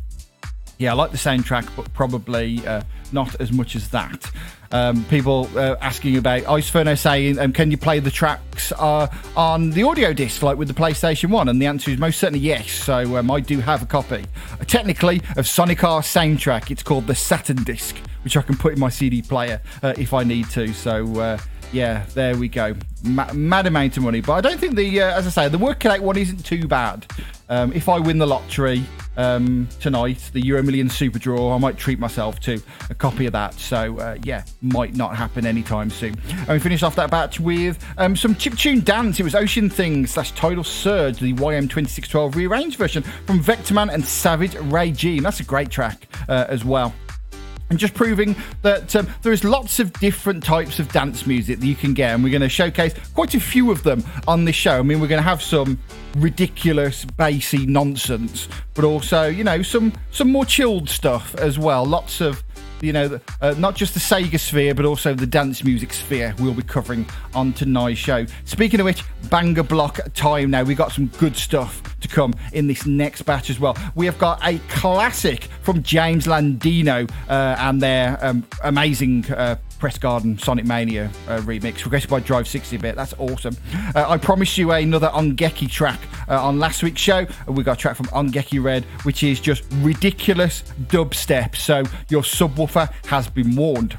yeah, 0.77 0.91
I 0.91 0.95
like 0.95 1.11
the 1.11 1.17
soundtrack, 1.17 1.67
but 1.75 1.91
probably 1.93 2.65
uh, 2.67 2.81
not 3.11 3.39
as 3.41 3.51
much 3.51 3.75
as 3.75 3.89
that. 3.89 4.29
Um, 4.71 5.05
people 5.05 5.49
uh, 5.55 5.75
asking 5.81 6.17
about 6.17 6.43
Iceferno 6.43 6.97
saying, 6.97 7.39
um, 7.39 7.53
"Can 7.53 7.71
you 7.71 7.77
play 7.77 7.99
the 7.99 8.11
tracks 8.11 8.71
uh, 8.73 9.07
on 9.35 9.71
the 9.71 9.83
audio 9.83 10.13
disc 10.13 10.41
like 10.41 10.57
with 10.57 10.67
the 10.67 10.73
PlayStation 10.73 11.29
One?" 11.29 11.49
And 11.49 11.61
the 11.61 11.65
answer 11.65 11.91
is 11.91 11.97
most 11.97 12.19
certainly 12.19 12.39
yes. 12.39 12.71
So 12.71 13.17
um, 13.17 13.31
I 13.31 13.39
do 13.39 13.59
have 13.59 13.81
a 13.81 13.85
copy, 13.85 14.25
uh, 14.59 14.63
technically, 14.65 15.21
of 15.35 15.47
Sonic 15.47 15.83
R 15.83 16.01
soundtrack. 16.01 16.71
It's 16.71 16.83
called 16.83 17.07
the 17.07 17.15
Saturn 17.15 17.63
disc, 17.63 17.95
which 18.23 18.35
I 18.35 18.41
can 18.41 18.57
put 18.57 18.73
in 18.73 18.79
my 18.79 18.89
CD 18.89 19.21
player 19.21 19.61
uh, 19.83 19.93
if 19.97 20.13
I 20.13 20.23
need 20.23 20.49
to. 20.51 20.73
So 20.73 21.19
uh, 21.19 21.37
yeah, 21.71 22.05
there 22.13 22.35
we 22.37 22.47
go. 22.47 22.75
Ma- 23.03 23.31
mad 23.33 23.67
amount 23.67 23.97
of 23.97 24.03
money, 24.03 24.21
but 24.21 24.33
I 24.33 24.41
don't 24.41 24.59
think 24.59 24.75
the, 24.75 25.01
uh, 25.01 25.17
as 25.17 25.27
I 25.27 25.29
say, 25.29 25.49
the 25.49 25.57
work 25.57 25.85
out 25.85 26.01
one 26.01 26.17
isn't 26.17 26.45
too 26.45 26.67
bad. 26.67 27.05
Um, 27.49 27.71
if 27.71 27.87
I 27.87 27.97
win 27.99 28.17
the 28.17 28.27
lottery 28.27 28.83
um, 29.15 29.67
tonight, 29.79 30.29
the 30.33 30.45
Euro 30.45 30.63
Million 30.63 30.89
Super 30.89 31.17
Draw, 31.17 31.55
I 31.55 31.57
might 31.57 31.77
treat 31.77 31.97
myself 31.99 32.39
to 32.41 32.61
a 32.89 32.95
copy 32.95 33.25
of 33.25 33.33
that. 33.33 33.53
So 33.53 33.97
uh, 33.99 34.17
yeah, 34.23 34.43
might 34.61 34.95
not 34.95 35.15
happen 35.15 35.45
anytime 35.45 35.89
soon. 35.89 36.15
And 36.29 36.49
we 36.49 36.59
finished 36.59 36.83
off 36.83 36.95
that 36.95 37.09
batch 37.09 37.39
with 37.39 37.83
um, 37.97 38.15
some 38.15 38.35
chiptune 38.35 38.83
dance. 38.83 39.19
It 39.19 39.23
was 39.23 39.35
Ocean 39.35 39.69
Things 39.69 40.11
slash 40.11 40.31
Tidal 40.33 40.63
Surge, 40.63 41.19
the 41.19 41.33
YM2612 41.33 42.35
rearranged 42.35 42.77
version 42.77 43.03
from 43.25 43.41
Vectorman 43.41 43.93
and 43.93 44.03
Savage 44.03 44.55
Ray 44.55 44.89
Regime. 44.89 45.23
That's 45.23 45.39
a 45.39 45.43
great 45.43 45.69
track 45.69 46.07
uh, 46.27 46.45
as 46.49 46.65
well 46.65 46.93
and 47.69 47.77
just 47.77 47.93
proving 47.93 48.35
that 48.61 48.95
um, 48.95 49.07
there 49.21 49.33
is 49.33 49.43
lots 49.43 49.79
of 49.79 49.91
different 49.93 50.43
types 50.43 50.79
of 50.79 50.91
dance 50.91 51.25
music 51.25 51.59
that 51.59 51.65
you 51.65 51.75
can 51.75 51.93
get 51.93 52.13
and 52.13 52.23
we're 52.23 52.29
going 52.29 52.41
to 52.41 52.49
showcase 52.49 52.93
quite 53.13 53.33
a 53.33 53.39
few 53.39 53.71
of 53.71 53.83
them 53.83 54.03
on 54.27 54.45
this 54.45 54.55
show. 54.55 54.79
I 54.79 54.81
mean 54.81 54.99
we're 54.99 55.07
going 55.07 55.21
to 55.21 55.29
have 55.29 55.41
some 55.41 55.79
ridiculous 56.15 57.05
bassy 57.05 57.65
nonsense 57.65 58.47
but 58.73 58.83
also 58.83 59.27
you 59.27 59.43
know 59.43 59.61
some 59.61 59.93
some 60.11 60.31
more 60.31 60.45
chilled 60.45 60.89
stuff 60.89 61.35
as 61.35 61.59
well. 61.59 61.85
Lots 61.85 62.21
of 62.21 62.43
you 62.81 62.93
know, 62.93 63.19
uh, 63.41 63.55
not 63.57 63.75
just 63.75 63.93
the 63.93 63.99
Sega 63.99 64.39
sphere, 64.39 64.73
but 64.73 64.85
also 64.85 65.13
the 65.13 65.27
dance 65.27 65.63
music 65.63 65.93
sphere 65.93 66.33
we'll 66.39 66.53
be 66.53 66.63
covering 66.63 67.05
on 67.33 67.53
tonight's 67.53 67.99
show. 67.99 68.25
Speaking 68.45 68.79
of 68.79 68.85
which, 68.85 69.03
banger 69.29 69.63
block 69.63 69.99
time 70.13 70.51
now. 70.51 70.63
We've 70.63 70.77
got 70.77 70.91
some 70.91 71.07
good 71.17 71.35
stuff 71.35 71.81
to 71.99 72.07
come 72.07 72.33
in 72.53 72.67
this 72.67 72.85
next 72.85 73.23
batch 73.23 73.49
as 73.49 73.59
well. 73.59 73.77
We 73.95 74.05
have 74.05 74.17
got 74.17 74.39
a 74.45 74.59
classic 74.69 75.45
from 75.61 75.83
James 75.83 76.25
Landino 76.25 77.09
uh, 77.29 77.55
and 77.59 77.81
their 77.81 78.17
um, 78.23 78.45
amazing 78.63 79.25
uh, 79.31 79.57
Press 79.79 79.97
Garden 79.97 80.37
Sonic 80.37 80.65
Mania 80.65 81.11
uh, 81.27 81.39
remix, 81.41 81.83
requested 81.83 82.09
by 82.09 82.19
Drive 82.19 82.47
16 82.47 82.79
Bit. 82.79 82.95
That's 82.95 83.13
awesome. 83.17 83.55
Uh, 83.95 84.05
I 84.07 84.17
promised 84.17 84.57
you 84.57 84.71
another 84.71 85.09
Ongeki 85.09 85.69
track 85.69 85.99
uh, 86.27 86.43
on 86.43 86.59
last 86.59 86.83
week's 86.83 87.01
show. 87.01 87.25
We 87.47 87.63
got 87.63 87.77
a 87.77 87.79
track 87.79 87.95
from 87.95 88.07
Ongeki 88.07 88.63
Red, 88.63 88.85
which 89.03 89.23
is 89.23 89.39
just 89.39 89.63
ridiculous 89.77 90.63
dubstep. 90.87 91.55
So 91.55 91.83
your 92.09 92.23
subwoofer 92.23 92.91
has 93.05 93.27
been 93.29 93.55
warned. 93.55 93.95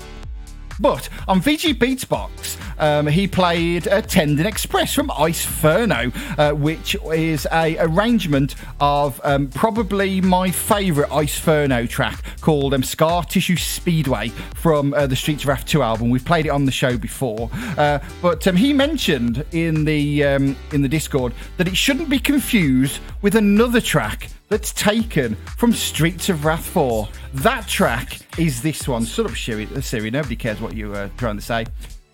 But 0.81 1.09
on 1.27 1.41
VG 1.41 1.75
Beatsbox, 1.75 2.57
um, 2.81 3.07
he 3.07 3.27
played 3.27 3.88
uh, 3.88 4.01
Tendon 4.03 4.47
Express 4.47 4.95
from 4.95 5.09
Iceferno, 5.09 6.12
uh, 6.38 6.55
which 6.55 6.97
is 7.12 7.47
a 7.53 7.77
arrangement 7.79 8.55
of 8.81 9.21
um, 9.25 9.49
probably 9.49 10.21
my 10.21 10.51
favourite 10.51 11.11
Iceferno 11.11 11.88
track 11.88 12.23
called 12.41 12.75
um, 12.75 12.83
Scar 12.83 13.25
Tissue 13.25 13.57
Speedway 13.57 14.29
from 14.55 14.95
uh, 14.95 15.07
the 15.07 15.17
Streets 15.17 15.43
of 15.43 15.49
Wrath 15.49 15.67
2 15.67 15.83
album. 15.83 16.11
We've 16.11 16.25
played 16.25 16.47
it 16.47 16.51
on 16.51 16.64
the 16.64 16.73
show 16.73 16.97
before, 16.97 17.51
uh, 17.77 17.99
but 18.23 18.47
um, 18.47 18.57
he 18.57 18.73
mentioned 18.73 19.45
in 19.53 19.85
the 19.85 20.25
um, 20.25 20.57
in 20.73 20.83
the 20.83 20.88
Discord 20.88 21.33
that 21.57 21.67
it 21.67 21.77
shouldn't 21.77 22.09
be 22.09 22.19
confused 22.19 23.01
with 23.23 23.35
another 23.35 23.81
track 23.81 24.29
that's 24.49 24.73
taken 24.73 25.35
from 25.57 25.73
Streets 25.73 26.29
of 26.29 26.45
Wrath 26.45 26.67
4. 26.67 27.09
That 27.35 27.67
track 27.67 28.19
is 28.39 28.63
this 28.63 28.89
one. 28.89 29.05
Shut 29.05 29.27
up, 29.27 29.37
Siri. 29.37 29.69
Uh, 29.75 29.81
Siri. 29.81 30.11
Nobody 30.11 30.37
cares 30.37 30.61
what 30.61 30.75
you 30.75 30.95
are 30.95 31.11
trying 31.17 31.37
to 31.37 31.43
say. 31.43 31.67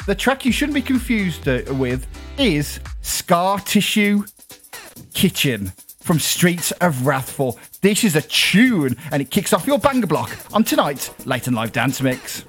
The 0.07 0.15
track 0.15 0.45
you 0.45 0.53
shouldn't 0.53 0.75
be 0.75 0.83
confused 0.83 1.49
uh, 1.49 1.63
with 1.75 2.07
is 2.39 2.81
Scar 3.01 3.59
Tissue 3.61 4.25
Kitchen 5.15 5.73
from 6.01 6.19
Streets 6.19 6.71
of 6.73 7.07
Wrath 7.07 7.31
4. 7.31 7.55
This 7.81 8.05
is 8.05 8.15
a 8.17 8.23
tune, 8.23 8.97
and 9.11 9.23
it 9.23 9.31
kicks 9.31 9.53
off 9.53 9.67
your 9.67 9.79
banger 9.79 10.07
block 10.07 10.31
on 10.53 10.65
tonight's 10.65 11.11
Late 11.27 11.47
and 11.47 11.57
Live 11.57 11.73
Dance 11.73 12.03
Mix. 12.03 12.45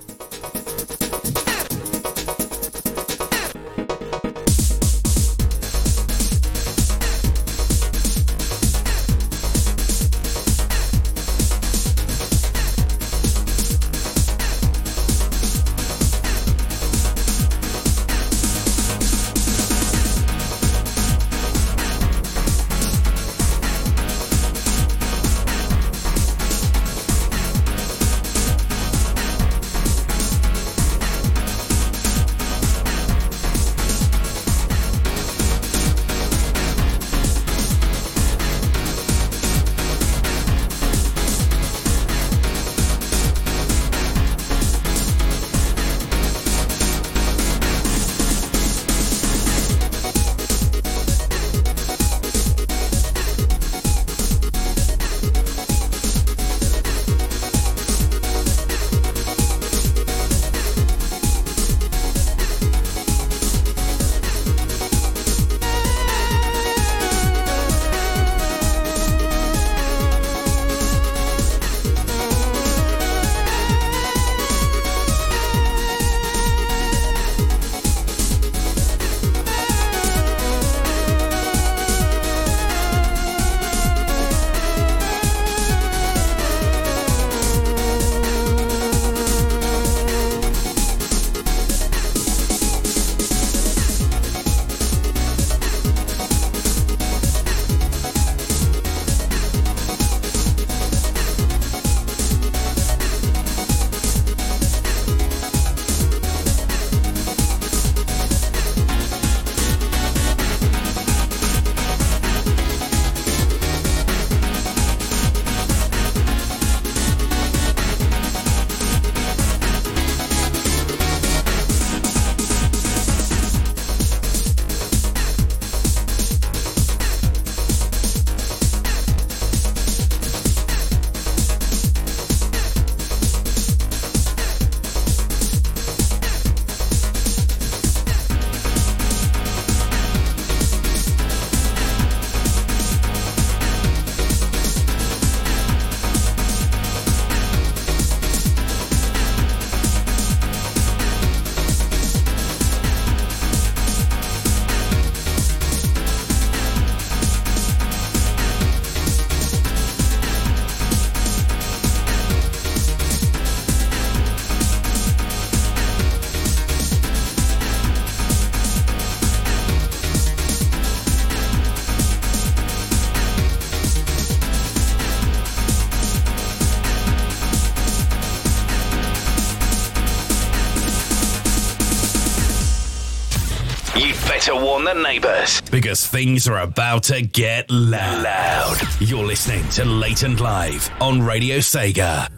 The 184.85 184.93
neighbors 184.93 185.61
because 185.71 186.05
things 186.05 186.47
are 186.47 186.59
about 186.59 187.01
to 187.05 187.23
get 187.23 187.71
loud. 187.71 188.77
You're 188.99 189.25
listening 189.25 189.67
to 189.69 189.83
Late 189.83 190.21
and 190.21 190.39
Live 190.39 190.91
on 191.01 191.23
Radio 191.23 191.57
Sega. 191.57 192.29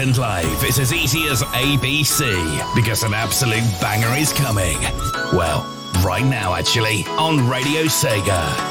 Late 0.00 0.06
and 0.06 0.18
Live 0.18 0.64
is 0.64 0.78
as 0.78 0.94
easy 0.94 1.28
as 1.28 1.42
ABC 1.42 2.74
because 2.74 3.02
an 3.02 3.12
absolute 3.12 3.62
banger 3.82 4.16
is 4.16 4.32
coming. 4.32 4.80
Well, 5.34 5.66
right 6.02 6.24
now, 6.24 6.54
actually, 6.54 7.04
on 7.18 7.46
Radio 7.46 7.82
Sega. 7.82 8.69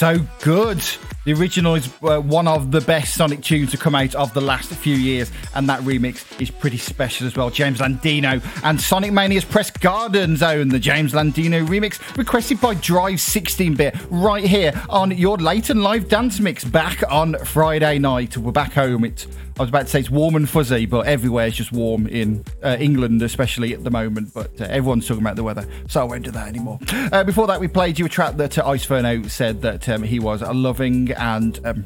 So 0.00 0.18
good. 0.40 0.82
The 1.26 1.34
original 1.34 1.74
is 1.74 1.86
uh, 2.02 2.20
one 2.20 2.48
of 2.48 2.70
the 2.70 2.80
best 2.80 3.14
Sonic 3.14 3.42
tunes 3.42 3.70
to 3.72 3.76
come 3.76 3.94
out 3.94 4.14
of 4.14 4.32
the 4.32 4.40
last 4.40 4.70
few 4.70 4.96
years, 4.96 5.30
and 5.54 5.68
that 5.68 5.80
remix 5.80 6.40
is 6.40 6.50
pretty 6.50 6.78
special 6.78 7.26
as 7.26 7.36
well. 7.36 7.50
James 7.50 7.80
Landino 7.80 8.42
and 8.64 8.80
Sonic 8.80 9.12
Mania's 9.12 9.44
Press 9.44 9.69
Garden 9.80 10.36
Zone 10.36 10.68
the 10.68 10.78
James 10.78 11.12
Landino 11.14 11.66
remix, 11.66 11.98
requested 12.18 12.60
by 12.60 12.74
Drive 12.74 13.18
16 13.18 13.74
bit, 13.74 13.96
right 14.10 14.44
here 14.44 14.72
on 14.90 15.10
your 15.10 15.38
late 15.38 15.70
and 15.70 15.82
Live 15.82 16.06
Dance 16.06 16.38
Mix 16.38 16.64
back 16.64 17.02
on 17.10 17.34
Friday 17.46 17.98
night. 17.98 18.36
We're 18.36 18.52
back 18.52 18.74
home. 18.74 19.04
It's 19.04 19.26
I 19.58 19.62
was 19.62 19.70
about 19.70 19.82
to 19.82 19.88
say 19.88 20.00
it's 20.00 20.10
warm 20.10 20.36
and 20.36 20.48
fuzzy, 20.48 20.86
but 20.86 21.06
everywhere 21.06 21.46
is 21.46 21.54
just 21.54 21.72
warm 21.72 22.06
in 22.06 22.44
uh, 22.62 22.76
England, 22.78 23.22
especially 23.22 23.72
at 23.72 23.82
the 23.82 23.90
moment. 23.90 24.32
But 24.34 24.60
uh, 24.60 24.64
everyone's 24.64 25.06
talking 25.06 25.22
about 25.22 25.36
the 25.36 25.44
weather, 25.44 25.66
so 25.88 26.00
I 26.00 26.04
won't 26.04 26.24
do 26.24 26.30
that 26.30 26.48
anymore. 26.48 26.78
Uh, 26.90 27.24
before 27.24 27.46
that, 27.46 27.58
we 27.60 27.68
played 27.68 27.98
you 27.98 28.06
a 28.06 28.08
track 28.08 28.36
that 28.36 28.58
uh, 28.58 28.66
Ice 28.68 28.84
Ferno 28.84 29.22
said 29.28 29.62
that 29.62 29.88
um, 29.88 30.02
he 30.02 30.18
was 30.18 30.42
loving 30.42 31.12
and. 31.12 31.58
Um, 31.64 31.84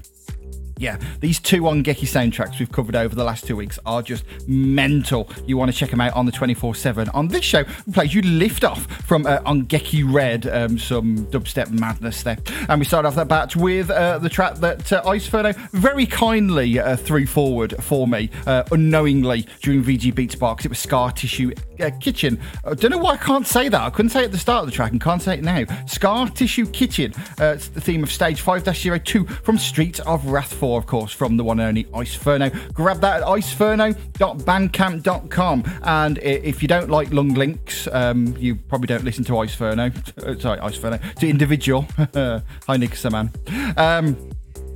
yeah, 0.79 0.99
these 1.21 1.39
two 1.39 1.63
Ongeki 1.63 2.07
soundtracks 2.07 2.59
we've 2.59 2.71
covered 2.73 2.97
over 2.97 3.15
the 3.15 3.23
last 3.23 3.47
two 3.47 3.57
weeks 3.57 3.79
are 3.87 4.03
just 4.03 4.25
mental. 4.49 5.29
You 5.47 5.57
want 5.57 5.71
to 5.71 5.77
check 5.77 5.91
them 5.91 6.01
out 6.01 6.15
on 6.15 6.27
the 6.27 6.33
24 6.33 6.75
7. 6.75 7.09
On 7.11 7.29
this 7.29 7.45
show, 7.45 7.65
we 7.87 7.93
played 7.93 8.13
you 8.13 8.23
Lift 8.23 8.65
Off 8.65 8.87
from 9.03 9.25
uh, 9.27 9.39
Ongeki 9.41 10.05
Red, 10.13 10.47
um, 10.47 10.79
some 10.79 11.27
dubstep 11.27 11.71
madness 11.71 12.23
there. 12.25 12.39
And 12.69 12.81
we 12.81 12.87
started 12.87 13.07
off 13.07 13.15
that 13.15 13.29
batch 13.29 13.55
with 13.55 13.91
uh, 13.91 14.19
the 14.19 14.29
track 14.29 14.57
that 14.57 14.93
uh, 14.93 15.03
Ice 15.07 15.27
Ferno 15.27 15.53
very 15.73 16.07
kindly 16.07 16.81
uh, 16.81 16.97
threw 16.97 17.27
forward 17.27 17.75
for 17.83 18.09
me, 18.09 18.31
uh, 18.47 18.65
unknowingly, 18.73 19.47
during 19.63 19.83
VG 19.83 20.13
Beats 20.15 20.35
Box. 20.35 20.65
It 20.65 20.69
was 20.69 20.81
Scar 20.81 21.13
Tissue 21.13 21.53
uh, 21.79 21.91
Kitchen. 22.01 22.41
I 22.65 22.75
don't 22.75 22.91
know 22.91 22.99
why 22.99 23.13
I 23.13 23.19
can't 23.19 23.47
say 23.47 23.69
that. 23.69 23.81
I 23.81 23.91
couldn't 23.91 24.11
say 24.11 24.23
it 24.23 24.27
at 24.27 24.33
the 24.33 24.39
start 24.39 24.65
of 24.65 24.71
the 24.71 24.75
track 24.75 24.91
and 24.91 25.01
can't 25.01 25.23
say 25.23 25.35
it 25.35 25.45
now. 25.45 25.65
Scar 25.87 26.29
Tissue 26.29 26.67
Kitchen. 26.67 27.15
it's 27.39 27.69
the 27.69 27.81
theme 27.81 28.03
of 28.03 28.11
stage 28.11 28.41
5 28.41 28.65
02 29.05 29.25
from 29.25 29.57
Street 29.57 30.01
of 30.01 30.27
Wrath 30.64 30.79
of 30.79 30.87
course, 30.87 31.12
from 31.12 31.37
the 31.37 31.44
one 31.44 31.61
and 31.61 31.68
only 31.68 31.87
Ice 31.94 32.14
Ferno. 32.14 32.50
Grab 32.72 33.00
that 33.00 33.20
at 33.22 33.29
iceferno.bandcamp.com. 33.29 35.64
And 35.83 36.18
if 36.18 36.62
you 36.62 36.68
don't 36.68 36.90
like 36.90 37.12
long 37.12 37.35
links, 37.35 37.87
um, 37.92 38.35
you 38.38 38.57
probably 38.57 38.87
don't 38.87 39.05
listen 39.05 39.24
to 39.24 39.37
Ice 39.38 39.55
Ferno. 39.55 39.90
Sorry, 40.38 40.59
Ice 40.61 40.77
Ferno. 40.77 40.98
To 41.20 41.29
individual. 41.29 41.87
Hi, 42.14 42.77
Nick 42.77 42.96
man. 43.11 43.33
Um, 43.77 44.31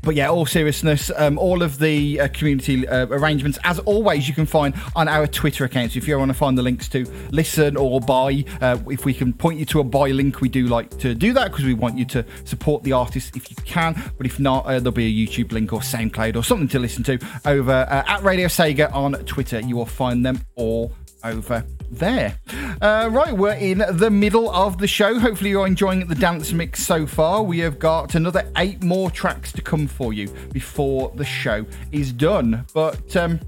but 0.09 0.14
yeah, 0.14 0.31
all 0.31 0.47
seriousness, 0.47 1.11
um, 1.16 1.37
all 1.37 1.62
of 1.62 1.79
the 1.79 2.18
uh, 2.18 2.29
community 2.29 2.88
uh, 2.88 3.05
arrangements, 3.09 3.59
as 3.62 3.79
always, 3.81 4.27
you 4.27 4.33
can 4.33 4.47
find 4.47 4.75
on 4.97 5.07
our 5.07 5.27
Twitter 5.27 5.66
accounts. 5.66 5.97
If 5.97 6.09
you 6.09 6.18
want 6.18 6.31
to 6.31 6.35
find 6.35 6.57
the 6.57 6.62
links 6.62 6.88
to 6.88 7.05
listen 7.31 7.77
or 7.77 8.01
buy, 8.01 8.42
uh, 8.62 8.79
if 8.88 9.05
we 9.05 9.12
can 9.12 9.35
point 9.35 9.59
you 9.59 9.66
to 9.66 9.81
a 9.81 9.85
buy 9.85 10.12
link, 10.12 10.40
we 10.40 10.49
do 10.49 10.66
like 10.66 10.99
to 11.01 11.14
do 11.14 11.35
that 11.35 11.51
because 11.51 11.66
we 11.66 11.75
want 11.75 11.99
you 11.99 12.07
to 12.07 12.25
support 12.44 12.85
the 12.85 12.92
artist 12.92 13.37
if 13.37 13.51
you 13.51 13.57
can. 13.66 14.03
But 14.16 14.25
if 14.25 14.40
not, 14.40 14.64
uh, 14.64 14.79
there'll 14.79 14.92
be 14.92 15.05
a 15.05 15.27
YouTube 15.27 15.53
link 15.53 15.75
or 15.75 15.81
SoundCloud 15.81 16.37
or 16.37 16.42
something 16.42 16.68
to 16.68 16.79
listen 16.79 17.05
to 17.05 17.18
over 17.44 17.71
uh, 17.71 18.05
at 18.09 18.23
Radio 18.23 18.49
Sega 18.49 18.90
on 18.94 19.12
Twitter. 19.27 19.61
You 19.61 19.77
will 19.77 19.85
find 19.85 20.25
them 20.25 20.40
all 20.57 20.90
over 21.23 21.66
there. 21.90 22.38
Uh, 22.81 23.09
right, 23.11 23.33
we're 23.33 23.55
in 23.55 23.85
the 23.90 24.11
middle 24.11 24.51
of 24.51 24.79
the 24.79 24.87
show. 24.87 25.18
Hopefully, 25.18 25.51
you're 25.51 25.66
enjoying 25.66 26.07
the 26.07 26.14
dance 26.14 26.53
mix 26.53 26.85
so 26.85 27.07
far. 27.07 27.42
We 27.42 27.59
have 27.61 27.79
got 27.79 28.14
another 28.14 28.51
eight 28.57 28.83
more 28.83 29.11
tracks 29.11 29.53
to 29.53 29.62
come 29.62 29.87
for 29.87 30.12
you 30.12 30.29
before 30.53 31.12
the 31.14 31.24
show 31.24 31.66
is 31.92 32.12
done. 32.12 32.64
But 32.74 33.16
um, 33.16 33.40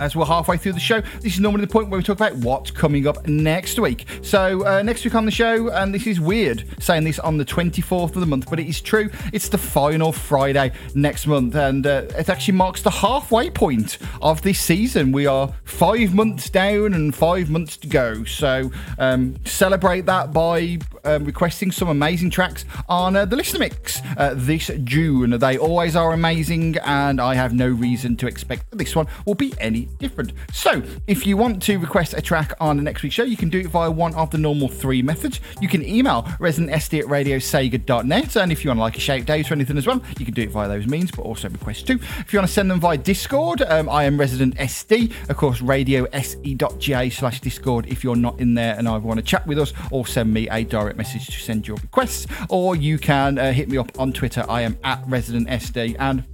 as 0.00 0.16
we're 0.16 0.24
halfway 0.24 0.56
through 0.56 0.72
the 0.72 0.80
show, 0.80 1.00
this 1.20 1.34
is 1.34 1.40
normally 1.40 1.60
the 1.60 1.70
point 1.70 1.90
where 1.90 1.98
we 1.98 2.02
talk 2.02 2.16
about 2.16 2.34
what's 2.36 2.70
coming 2.70 3.06
up 3.06 3.28
next 3.28 3.78
week. 3.78 4.06
So, 4.22 4.66
uh, 4.66 4.82
next 4.82 5.04
week 5.04 5.14
on 5.14 5.26
the 5.26 5.30
show, 5.30 5.68
and 5.68 5.94
this 5.94 6.06
is 6.06 6.18
weird 6.18 6.64
saying 6.80 7.04
this 7.04 7.18
on 7.18 7.36
the 7.36 7.44
24th 7.44 8.14
of 8.16 8.20
the 8.20 8.26
month, 8.26 8.48
but 8.48 8.58
it 8.58 8.66
is 8.66 8.80
true. 8.80 9.10
It's 9.32 9.50
the 9.50 9.58
final 9.58 10.10
Friday 10.10 10.72
next 10.94 11.26
month, 11.26 11.54
and 11.54 11.86
uh, 11.86 12.04
it 12.16 12.28
actually 12.28 12.54
marks 12.54 12.82
the 12.82 12.90
halfway 12.90 13.50
point 13.50 13.98
of 14.22 14.40
this 14.42 14.58
season. 14.58 15.12
We 15.12 15.26
are 15.26 15.52
five 15.64 16.14
months 16.14 16.48
down 16.48 16.94
and 16.94 17.14
five 17.14 17.50
months 17.50 17.76
to 17.78 17.86
go. 17.86 18.24
So, 18.24 18.70
um, 18.98 19.36
celebrate 19.44 20.06
that 20.06 20.32
by 20.32 20.78
um, 21.04 21.24
requesting 21.24 21.70
some 21.70 21.88
amazing 21.88 22.30
tracks 22.30 22.64
on 22.88 23.16
uh, 23.16 23.26
the 23.26 23.36
listener 23.36 23.60
mix 23.60 24.00
uh, 24.16 24.34
this 24.36 24.70
June. 24.84 25.38
They 25.38 25.58
always 25.58 25.94
are 25.94 26.12
amazing, 26.12 26.78
and 26.78 27.20
I 27.20 27.34
have 27.34 27.52
no 27.52 27.68
reason 27.68 28.16
to 28.16 28.26
expect 28.26 28.70
that 28.70 28.76
this 28.76 28.96
one 28.96 29.06
will 29.26 29.34
be 29.34 29.52
any 29.58 29.69
different. 29.98 30.32
So, 30.52 30.82
if 31.06 31.26
you 31.26 31.36
want 31.36 31.62
to 31.62 31.78
request 31.78 32.14
a 32.14 32.20
track 32.20 32.52
on 32.60 32.76
the 32.76 32.82
next 32.82 33.02
week's 33.02 33.14
show, 33.14 33.22
you 33.22 33.36
can 33.36 33.48
do 33.48 33.60
it 33.60 33.66
via 33.66 33.90
one 33.90 34.14
of 34.14 34.30
the 34.30 34.38
normal 34.38 34.68
three 34.68 35.02
methods. 35.02 35.40
You 35.60 35.68
can 35.68 35.84
email 35.84 36.22
residentsd 36.38 37.00
at 37.00 37.06
radiosega.net, 37.06 38.36
and 38.36 38.52
if 38.52 38.64
you 38.64 38.70
want 38.70 38.78
to 38.78 38.82
like 38.82 38.96
a 38.96 39.00
shout 39.00 39.28
out 39.30 39.50
or 39.50 39.54
anything 39.54 39.78
as 39.78 39.86
well, 39.86 40.02
you 40.18 40.24
can 40.24 40.34
do 40.34 40.42
it 40.42 40.50
via 40.50 40.68
those 40.68 40.86
means, 40.86 41.10
but 41.10 41.22
also 41.22 41.48
request 41.48 41.86
too. 41.86 41.98
If 42.18 42.32
you 42.32 42.38
want 42.38 42.48
to 42.48 42.52
send 42.52 42.70
them 42.70 42.80
via 42.80 42.98
Discord, 42.98 43.62
um, 43.62 43.88
I 43.88 44.04
am 44.04 44.18
resident 44.18 44.56
SD, 44.56 45.12
of 45.28 45.36
course, 45.36 45.60
radiose.ga 45.60 47.10
slash 47.10 47.40
Discord 47.40 47.86
if 47.86 48.04
you're 48.04 48.16
not 48.16 48.40
in 48.40 48.54
there 48.54 48.76
and 48.76 48.88
I 48.88 48.96
want 48.96 49.18
to 49.18 49.24
chat 49.24 49.46
with 49.46 49.58
us 49.58 49.72
or 49.90 50.06
send 50.06 50.32
me 50.32 50.48
a 50.50 50.64
direct 50.64 50.96
message 50.96 51.26
to 51.26 51.32
send 51.32 51.66
your 51.66 51.76
requests, 51.78 52.26
or 52.48 52.76
you 52.76 52.98
can 52.98 53.38
uh, 53.38 53.52
hit 53.52 53.68
me 53.68 53.78
up 53.78 53.98
on 53.98 54.12
Twitter. 54.12 54.44
I 54.48 54.62
am 54.62 54.78
at 54.84 55.02
resident 55.06 55.48
SD 55.48 55.96
and 55.98 56.24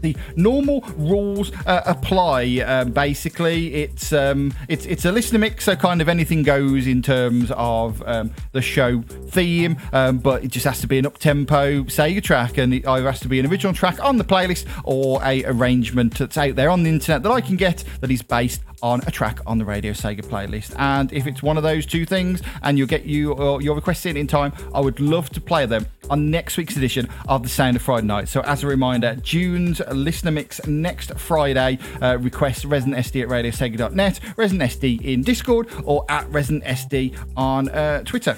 the 0.00 0.16
normal 0.36 0.80
rules 0.96 1.52
uh, 1.66 1.82
apply. 1.86 2.62
Uh, 2.64 2.84
basically, 2.84 3.74
it's 3.74 4.12
um, 4.12 4.52
it's 4.68 4.86
it's 4.86 5.04
a 5.04 5.12
listener 5.12 5.38
mix, 5.38 5.64
so 5.64 5.76
kind 5.76 6.00
of 6.00 6.08
anything 6.08 6.42
goes 6.42 6.86
in 6.86 7.02
terms 7.02 7.50
of 7.56 8.02
um, 8.06 8.32
the 8.52 8.62
show 8.62 9.02
theme, 9.02 9.76
um, 9.92 10.18
but 10.18 10.44
it 10.44 10.48
just 10.48 10.66
has 10.66 10.80
to 10.80 10.86
be 10.86 10.98
an 10.98 11.06
up 11.06 11.18
tempo 11.18 11.82
Sega 11.84 12.22
track, 12.22 12.58
and 12.58 12.72
it 12.74 12.86
either 12.86 13.06
has 13.06 13.20
to 13.20 13.28
be 13.28 13.40
an 13.40 13.46
original 13.46 13.72
track 13.72 14.02
on 14.02 14.16
the 14.16 14.24
playlist 14.24 14.66
or 14.84 15.20
a 15.24 15.44
arrangement 15.44 16.18
that's 16.18 16.36
out 16.36 16.54
there 16.56 16.70
on 16.70 16.82
the 16.82 16.90
internet 16.90 17.22
that 17.22 17.32
I 17.32 17.40
can 17.40 17.56
get 17.56 17.84
that 18.00 18.10
is 18.10 18.22
based 18.22 18.62
on 18.82 19.00
a 19.06 19.10
track 19.10 19.40
on 19.46 19.58
the 19.58 19.64
Radio 19.64 19.92
Sega 19.92 20.22
playlist. 20.22 20.74
And 20.78 21.12
if 21.12 21.26
it's 21.26 21.42
one 21.42 21.56
of 21.56 21.62
those 21.62 21.86
two 21.86 22.04
things 22.04 22.42
and 22.62 22.78
you'll 22.78 22.86
get 22.86 23.04
you 23.04 23.32
or 23.32 23.62
your 23.62 23.74
request 23.74 24.06
in 24.06 24.16
in 24.16 24.26
time, 24.26 24.52
I 24.74 24.80
would 24.80 25.00
love 25.00 25.30
to 25.30 25.40
play 25.40 25.66
them 25.66 25.86
on 26.10 26.30
next 26.30 26.56
week's 26.56 26.76
edition 26.76 27.08
of 27.28 27.42
the 27.42 27.48
Sound 27.48 27.76
of 27.76 27.82
Friday 27.82 28.06
Night. 28.06 28.28
So 28.28 28.40
as 28.42 28.62
a 28.62 28.66
reminder, 28.66 29.16
June's 29.16 29.80
listener 29.90 30.30
mix 30.30 30.64
next 30.66 31.12
Friday. 31.14 31.78
Uh, 32.00 32.18
request 32.18 32.64
residentsd 32.64 33.22
at 33.22 33.28
radiosega.net, 33.28 34.20
residentsd 34.36 35.02
in 35.02 35.22
Discord, 35.22 35.68
or 35.84 36.04
at 36.08 36.28
residentsd 36.30 37.16
on 37.36 37.68
uh, 37.70 38.02
Twitter. 38.04 38.36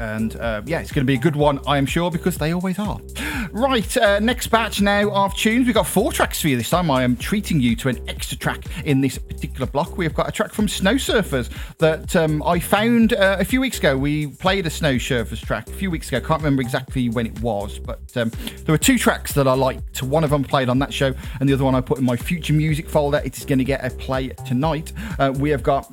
And 0.00 0.36
uh, 0.36 0.62
yeah, 0.66 0.80
it's 0.80 0.92
going 0.92 1.04
to 1.04 1.10
be 1.10 1.14
a 1.14 1.20
good 1.20 1.36
one, 1.36 1.60
I 1.66 1.78
am 1.78 1.86
sure, 1.86 2.10
because 2.10 2.36
they 2.36 2.52
always 2.52 2.78
are. 2.78 3.00
Right, 3.50 3.96
uh, 3.96 4.18
next 4.18 4.48
batch 4.48 4.80
now 4.80 5.10
of 5.10 5.34
tunes. 5.34 5.66
We've 5.66 5.74
got 5.74 5.86
four 5.86 6.12
tracks 6.12 6.40
for 6.40 6.48
you 6.48 6.56
this 6.56 6.70
time. 6.70 6.90
I 6.90 7.02
am 7.02 7.16
treating 7.16 7.60
you 7.60 7.76
to 7.76 7.88
an 7.88 8.06
extra 8.08 8.36
track 8.36 8.64
in 8.84 9.00
this 9.00 9.18
particular 9.18 9.66
block. 9.66 9.96
We've 9.96 10.14
got 10.14 10.28
a 10.28 10.32
track 10.32 10.52
from 10.52 10.68
Snow 10.68 10.94
Surfers 10.94 11.50
that 11.78 12.14
um, 12.16 12.42
I 12.42 12.58
found 12.58 13.14
uh, 13.14 13.36
a 13.38 13.44
few 13.44 13.60
weeks 13.60 13.78
ago. 13.78 13.96
We 13.96 14.28
played 14.28 14.66
a 14.66 14.70
Snow 14.70 14.96
Surfers 14.96 15.40
track 15.40 15.68
a 15.68 15.72
few 15.72 15.90
weeks 15.90 16.08
ago. 16.08 16.20
Can't 16.20 16.40
remember 16.40 16.62
exactly 16.62 17.08
when 17.08 17.26
it 17.26 17.40
was, 17.40 17.78
but 17.78 18.00
um, 18.16 18.30
there 18.64 18.72
were 18.72 18.78
two 18.78 18.98
tracks 18.98 19.32
that 19.34 19.48
I 19.48 19.54
liked. 19.54 20.02
One 20.02 20.24
of 20.24 20.30
them 20.30 20.44
played 20.44 20.68
on 20.68 20.78
that 20.80 20.92
show, 20.92 21.14
and 21.40 21.48
the 21.48 21.54
other 21.54 21.64
one 21.64 21.74
I 21.74 21.80
put 21.80 21.98
in 21.98 22.04
my 22.04 22.16
future 22.16 22.52
music 22.52 22.88
folder. 22.88 23.22
It 23.24 23.36
is 23.36 23.44
going 23.44 23.58
to 23.58 23.64
get 23.64 23.84
a 23.84 23.90
play 23.90 24.28
tonight. 24.46 24.92
Uh, 25.18 25.32
we 25.36 25.50
have 25.50 25.62
got 25.62 25.90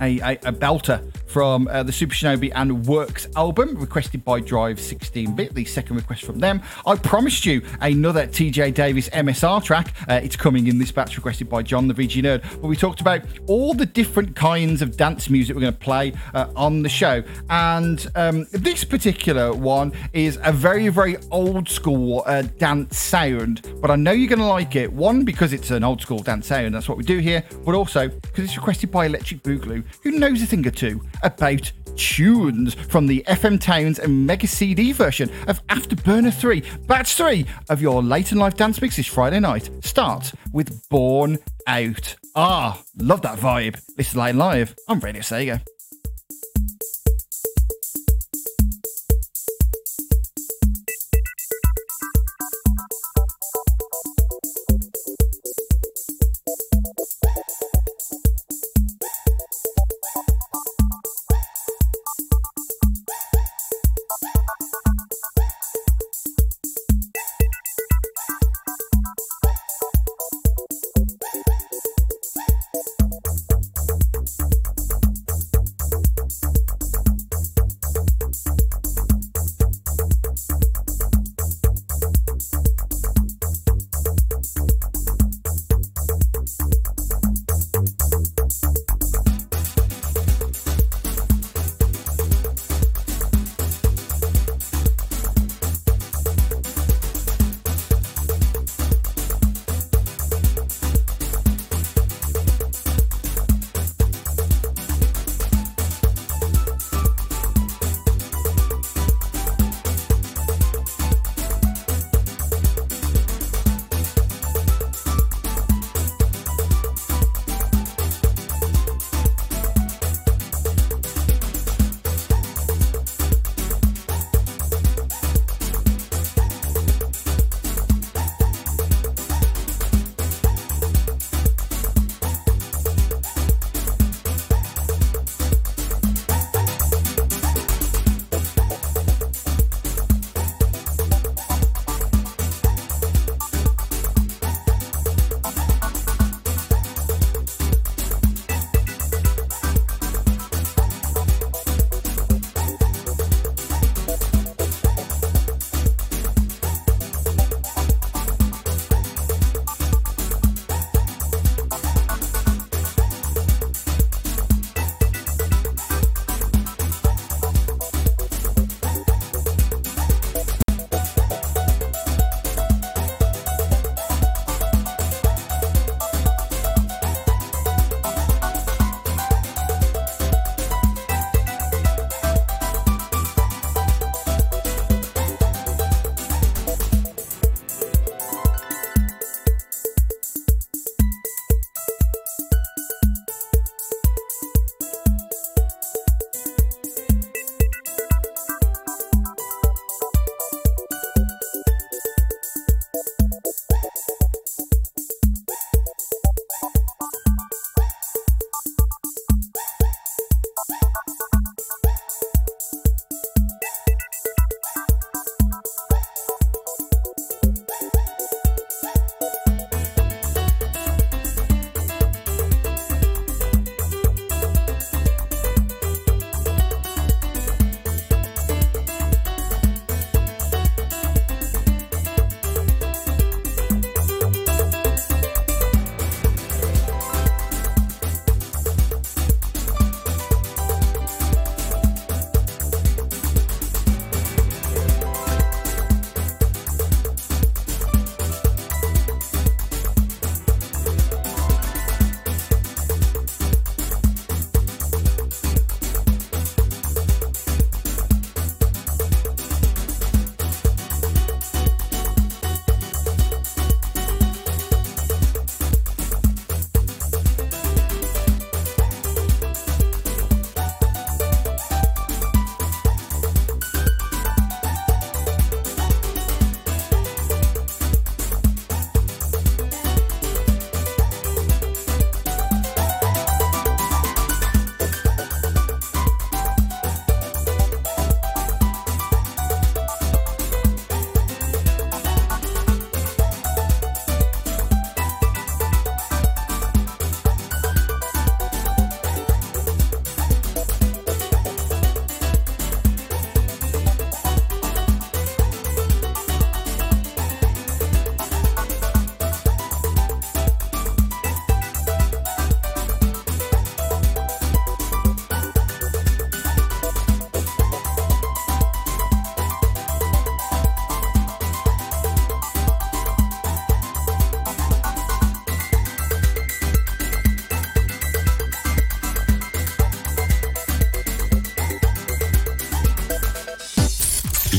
a, 0.00 0.18
a, 0.20 0.32
a 0.48 0.52
belter 0.52 1.02
from 1.30 1.68
uh, 1.68 1.84
the 1.84 1.92
Super 1.92 2.12
Shinobi 2.12 2.50
and 2.56 2.84
Works 2.86 3.28
album, 3.36 3.76
requested 3.76 4.24
by 4.24 4.40
Drive 4.40 4.80
16 4.80 5.32
bit, 5.36 5.54
the 5.54 5.64
second 5.64 5.94
request 5.94 6.24
from 6.24 6.40
them. 6.40 6.60
I 6.84 6.96
promised 6.96 7.46
you 7.46 7.62
another 7.80 8.26
TJ 8.26 8.74
Davis 8.74 9.08
MSR 9.10 9.62
track. 9.62 9.94
Uh, 10.08 10.14
it's 10.22 10.34
coming 10.34 10.66
in 10.66 10.78
this 10.78 10.90
batch, 10.90 11.16
requested 11.16 11.48
by 11.48 11.62
John 11.62 11.86
the 11.86 11.94
VG 11.94 12.24
Nerd. 12.24 12.42
But 12.60 12.66
we 12.66 12.76
talked 12.76 13.00
about 13.00 13.22
all 13.46 13.74
the 13.74 13.86
different 13.86 14.34
kinds 14.34 14.82
of 14.82 14.96
dance 14.96 15.30
music 15.30 15.54
we're 15.54 15.62
going 15.62 15.72
to 15.72 15.78
play 15.78 16.14
uh, 16.34 16.48
on 16.56 16.82
the 16.82 16.88
show. 16.88 17.22
And 17.48 18.04
um, 18.16 18.46
this 18.50 18.82
particular 18.82 19.52
one 19.52 19.92
is 20.12 20.38
a 20.42 20.52
very, 20.52 20.88
very 20.88 21.16
old 21.30 21.68
school 21.68 22.24
uh, 22.26 22.42
dance 22.42 22.98
sound. 22.98 23.68
But 23.80 23.92
I 23.92 23.96
know 23.96 24.10
you're 24.10 24.28
going 24.28 24.40
to 24.40 24.46
like 24.46 24.74
it. 24.74 24.92
One, 24.92 25.24
because 25.24 25.52
it's 25.52 25.70
an 25.70 25.84
old 25.84 26.02
school 26.02 26.18
dance 26.18 26.48
sound, 26.48 26.74
that's 26.74 26.88
what 26.88 26.98
we 26.98 27.04
do 27.04 27.18
here, 27.18 27.44
but 27.64 27.76
also 27.76 28.08
because 28.08 28.44
it's 28.44 28.56
requested 28.56 28.90
by 28.90 29.06
Electric 29.06 29.44
Boogaloo, 29.44 29.84
who 30.02 30.10
knows 30.10 30.42
a 30.42 30.46
thing 30.46 30.66
or 30.66 30.72
two 30.72 31.00
about 31.22 31.72
tunes 31.96 32.74
from 32.74 33.06
the 33.06 33.22
FM 33.26 33.60
Towns 33.60 33.98
and 33.98 34.26
Mega 34.26 34.46
CD 34.46 34.92
version 34.92 35.30
of 35.48 35.64
Afterburner 35.66 36.32
3. 36.32 36.62
Batch 36.86 37.14
3 37.14 37.44
of 37.68 37.82
your 37.82 38.02
Late 38.02 38.32
and 38.32 38.40
Live 38.40 38.54
Dance 38.54 38.80
Mix 38.80 38.96
this 38.96 39.06
Friday 39.06 39.40
night 39.40 39.70
starts 39.84 40.32
with 40.52 40.88
Born 40.88 41.38
Out. 41.66 42.16
Ah, 42.34 42.80
love 42.98 43.22
that 43.22 43.38
vibe. 43.38 43.80
This 43.96 44.10
is 44.10 44.16
Late 44.16 44.30
and 44.30 44.38
Live 44.38 44.74
on 44.88 45.00
Radio 45.00 45.22
Sega. 45.22 45.60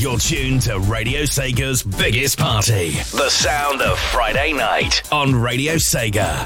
You're 0.01 0.17
tuned 0.17 0.63
to 0.63 0.79
Radio 0.79 1.21
Sega's 1.21 1.83
biggest 1.83 2.39
party. 2.39 2.89
The 2.89 3.29
sound 3.29 3.83
of 3.83 3.99
Friday 3.99 4.51
night 4.51 5.03
on 5.11 5.35
Radio 5.35 5.75
Sega. 5.75 6.43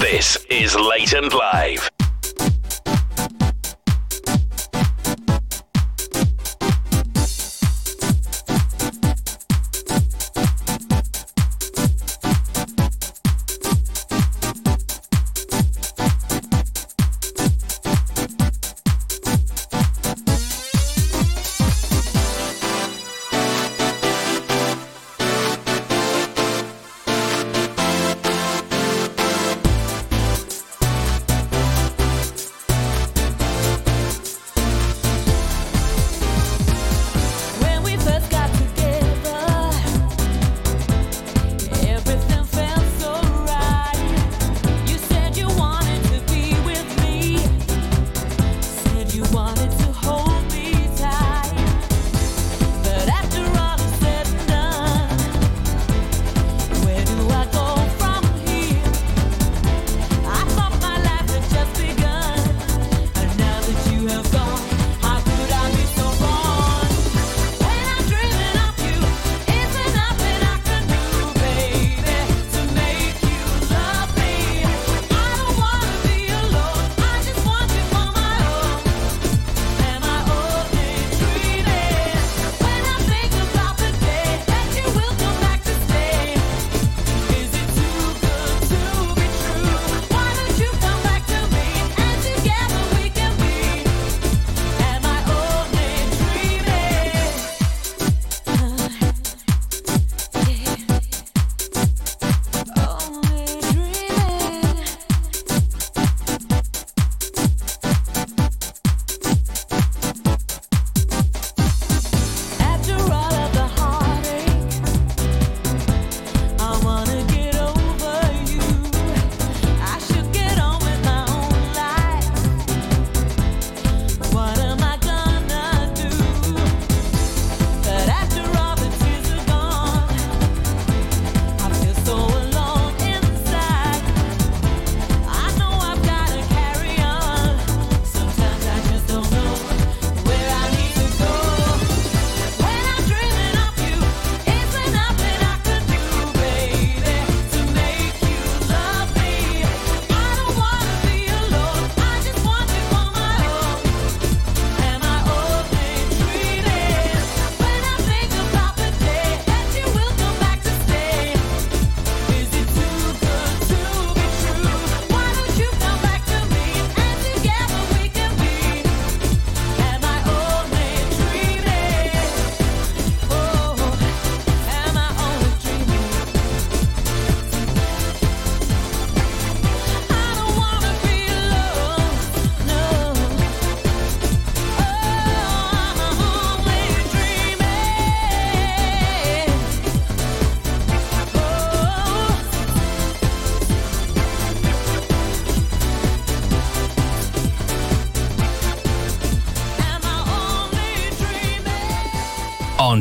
This 0.00 0.44
is 0.50 0.74
Late 0.74 1.12
and 1.12 1.32
Live. 1.32 1.88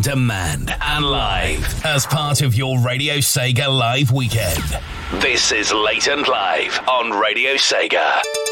Demand 0.07 0.73
and 0.81 1.03
live 1.03 1.85
as 1.85 2.05
part 2.05 2.41
of 2.41 2.55
your 2.55 2.79
Radio 2.79 3.15
Sega 3.15 3.67
Live 3.67 4.09
weekend. 4.09 4.79
This 5.21 5.51
is 5.51 5.73
Late 5.73 6.07
and 6.07 6.25
Live 6.25 6.79
on 6.87 7.11
Radio 7.11 7.55
Sega. 7.55 8.46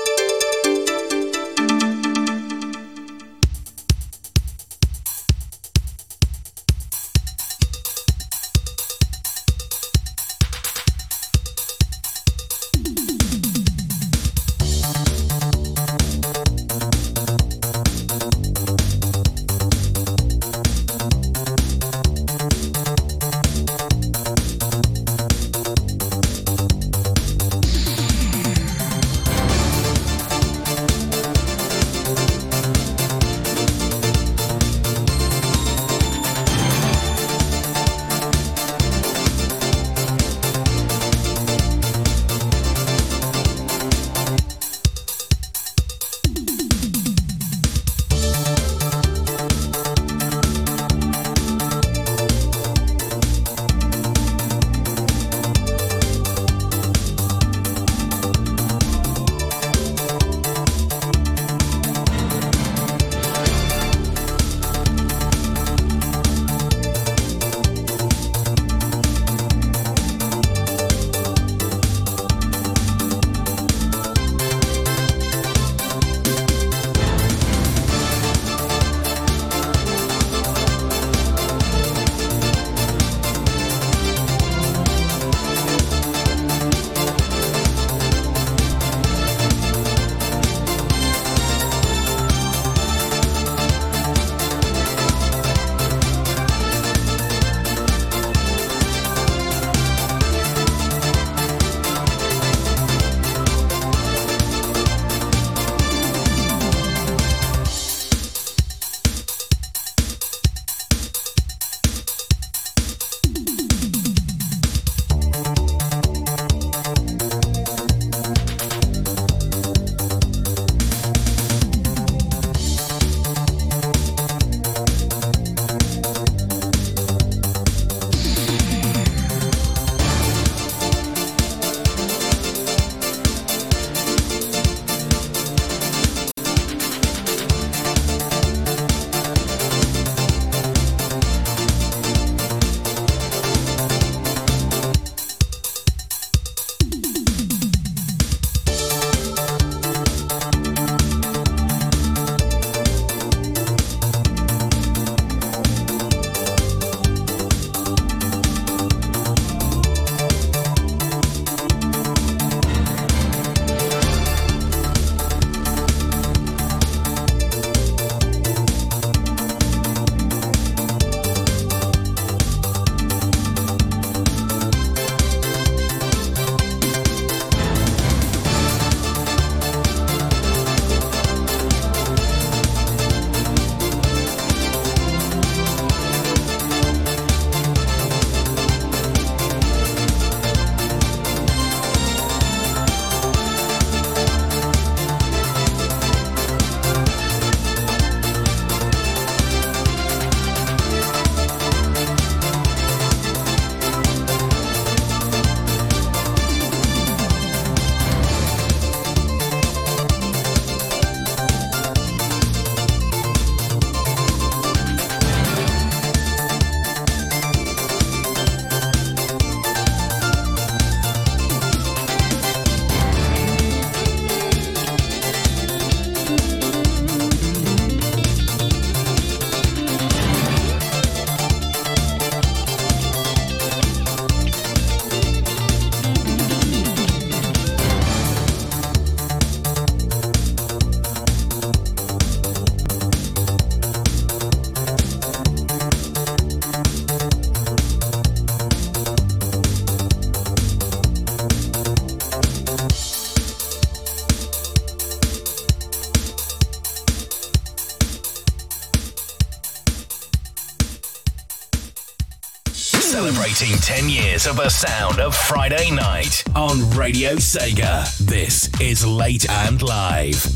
10 263.86 264.10
years 264.10 264.48
of 264.48 264.56
the 264.56 264.68
sound 264.68 265.20
of 265.20 265.36
Friday 265.36 265.92
night 265.92 266.44
on 266.56 266.90
Radio 266.98 267.34
Sega. 267.36 268.18
This 268.18 268.68
is 268.82 269.06
Late 269.06 269.48
and 269.48 269.80
Live. 269.84 270.55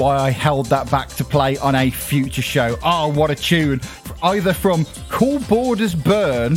Why 0.00 0.16
I 0.16 0.30
held 0.30 0.64
that 0.70 0.90
back 0.90 1.08
to 1.08 1.24
play 1.24 1.58
on 1.58 1.74
a 1.74 1.90
future 1.90 2.40
show. 2.40 2.78
Oh, 2.82 3.08
what 3.08 3.30
a 3.30 3.34
tune! 3.34 3.82
Either 4.22 4.54
from 4.54 4.86
Cool 5.10 5.40
Boarders 5.40 5.94
Burn, 5.94 6.56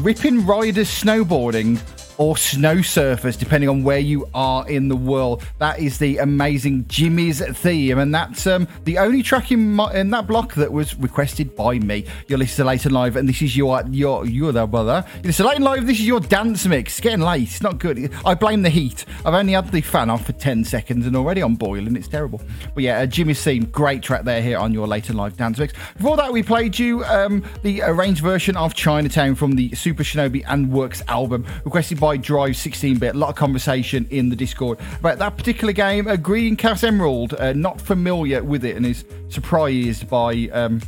Ripping 0.00 0.46
Riders 0.46 0.88
Snowboarding, 0.88 1.80
or 2.20 2.36
snow 2.36 2.76
surfers, 2.76 3.38
depending 3.38 3.70
on 3.70 3.82
where 3.82 3.98
you 3.98 4.28
are 4.34 4.68
in 4.68 4.88
the 4.88 4.94
world. 4.94 5.42
That 5.56 5.78
is 5.78 5.96
the 5.96 6.18
amazing 6.18 6.86
Jimmy's 6.86 7.40
theme, 7.40 7.98
and 7.98 8.14
that's 8.14 8.46
um, 8.46 8.68
the 8.84 8.98
only 8.98 9.22
track 9.22 9.50
in, 9.50 9.72
my, 9.72 9.90
in 9.94 10.10
that 10.10 10.26
block 10.26 10.52
that 10.56 10.70
was 10.70 10.94
requested 10.98 11.56
by 11.56 11.78
me. 11.78 12.04
You're 12.28 12.38
listening 12.38 12.64
to 12.66 12.68
Late 12.68 12.84
and 12.84 12.92
Live, 12.92 13.16
and 13.16 13.26
this 13.26 13.40
is 13.40 13.56
your 13.56 13.82
your 13.90 14.26
you're 14.26 14.52
there, 14.52 14.66
brother. 14.66 15.02
You're 15.14 15.28
listening 15.28 15.48
to 15.48 15.54
Late 15.54 15.60
Live. 15.62 15.86
This 15.86 15.98
is 15.98 16.06
your 16.06 16.20
dance 16.20 16.66
mix. 16.66 16.92
It's 16.92 17.00
getting 17.00 17.20
late. 17.20 17.44
It's 17.44 17.62
not 17.62 17.78
good. 17.78 18.12
I 18.26 18.34
blame 18.34 18.60
the 18.60 18.68
heat. 18.68 19.06
I've 19.24 19.32
only 19.32 19.54
had 19.54 19.72
the 19.72 19.80
fan 19.80 20.10
on 20.10 20.18
for 20.18 20.32
ten 20.32 20.62
seconds, 20.62 21.06
and 21.06 21.16
already 21.16 21.40
I'm 21.40 21.54
boiling. 21.54 21.96
It's 21.96 22.06
terrible. 22.06 22.42
But 22.74 22.84
yeah, 22.84 22.98
uh, 22.98 23.06
Jimmy's 23.06 23.42
theme, 23.42 23.64
great 23.64 24.02
track 24.02 24.24
there 24.24 24.42
here 24.42 24.58
on 24.58 24.74
your 24.74 24.86
Late 24.86 25.08
and 25.08 25.16
Live 25.16 25.38
dance 25.38 25.56
mix. 25.56 25.72
Before 25.96 26.18
that, 26.18 26.30
we 26.30 26.42
played 26.42 26.78
you 26.78 27.02
um, 27.04 27.42
the 27.62 27.80
arranged 27.80 28.22
version 28.22 28.58
of 28.58 28.74
Chinatown 28.74 29.36
from 29.36 29.56
the 29.56 29.74
Super 29.74 30.02
Shinobi 30.02 30.44
and 30.46 30.70
Works 30.70 31.02
album, 31.08 31.46
requested 31.64 31.98
by 31.98 32.09
Drive 32.16 32.52
16-bit. 32.52 33.14
A 33.14 33.18
lot 33.18 33.30
of 33.30 33.36
conversation 33.36 34.06
in 34.10 34.28
the 34.28 34.36
Discord 34.36 34.78
about 34.98 35.18
that 35.18 35.36
particular 35.36 35.72
game. 35.72 36.06
A 36.06 36.16
Green 36.16 36.56
Chaos 36.56 36.84
Emerald, 36.84 37.34
uh, 37.34 37.52
not 37.52 37.80
familiar 37.80 38.42
with 38.42 38.64
it, 38.64 38.76
and 38.76 38.86
is 38.86 39.04
surprised 39.28 40.08
by. 40.08 40.48
Um, 40.52 40.80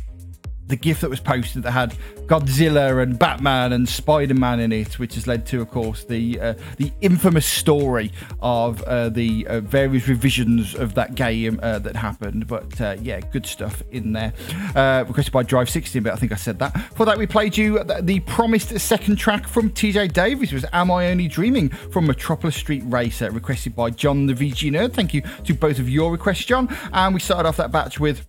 the 0.73 0.77
GIF 0.77 1.01
that 1.01 1.09
was 1.11 1.19
posted 1.19 1.61
that 1.61 1.71
had 1.71 1.95
Godzilla 2.25 3.03
and 3.03 3.19
Batman 3.19 3.73
and 3.73 3.87
Spider 3.87 4.33
Man 4.33 4.59
in 4.59 4.71
it, 4.71 4.97
which 4.97 5.13
has 5.13 5.27
led 5.27 5.45
to, 5.47 5.61
of 5.61 5.69
course, 5.69 6.03
the 6.03 6.39
uh, 6.39 6.53
the 6.77 6.91
infamous 7.01 7.45
story 7.45 8.11
of 8.41 8.81
uh, 8.83 9.09
the 9.09 9.45
uh, 9.45 9.59
various 9.59 10.07
revisions 10.07 10.73
of 10.73 10.95
that 10.95 11.13
game 11.13 11.59
uh, 11.61 11.77
that 11.77 11.95
happened. 11.95 12.47
But 12.47 12.81
uh, 12.81 12.95
yeah, 13.03 13.19
good 13.19 13.45
stuff 13.45 13.83
in 13.91 14.13
there. 14.13 14.33
Uh, 14.75 15.05
requested 15.07 15.31
by 15.31 15.43
Drive 15.43 15.69
16, 15.69 16.01
but 16.01 16.11
I 16.11 16.15
think 16.15 16.31
I 16.31 16.37
said 16.37 16.57
that. 16.57 16.75
For 16.95 17.05
that, 17.05 17.19
we 17.19 17.27
played 17.27 17.55
you 17.55 17.83
the, 17.83 17.99
the 18.01 18.21
promised 18.21 18.75
second 18.79 19.17
track 19.17 19.47
from 19.47 19.69
TJ 19.69 20.11
Davis 20.11 20.51
was 20.51 20.65
"Am 20.73 20.89
I 20.89 21.11
Only 21.11 21.27
Dreaming" 21.27 21.69
from 21.69 22.07
Metropolis 22.07 22.55
Street 22.55 22.81
Racer, 22.87 23.29
requested 23.29 23.75
by 23.75 23.91
John 23.91 24.25
the 24.25 24.33
VG 24.33 24.71
Nerd. 24.71 24.93
Thank 24.93 25.13
you 25.13 25.21
to 25.43 25.53
both 25.53 25.77
of 25.77 25.87
your 25.87 26.11
requests, 26.11 26.45
John. 26.45 26.75
And 26.93 27.13
we 27.13 27.19
started 27.19 27.47
off 27.47 27.57
that 27.57 27.71
batch 27.71 27.99
with 27.99 28.25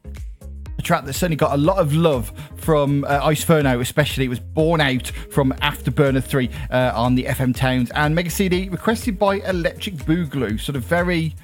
track 0.85 1.05
that 1.05 1.13
certainly 1.15 1.37
got 1.37 1.55
a 1.55 1.57
lot 1.57 1.79
of 1.79 1.95
love 1.95 2.33
from 2.57 3.05
uh, 3.05 3.21
Iceferno, 3.29 3.81
especially. 3.81 4.27
It 4.27 4.29
was 4.29 4.41
born 4.41 4.81
out 4.81 5.09
from 5.31 5.53
Afterburner 5.63 6.23
3 6.23 6.51
uh, 6.71 6.93
on 6.95 7.15
the 7.15 7.25
FM 7.25 7.57
Towns 7.57 7.91
and 7.93 8.15
Mega 8.15 8.31
CD 8.31 8.69
requested 8.69 9.19
by 9.19 9.37
Electric 9.37 9.97
Boogaloo. 9.97 10.61
Sort 10.61 10.77
of 10.77 10.85
very 10.85 11.35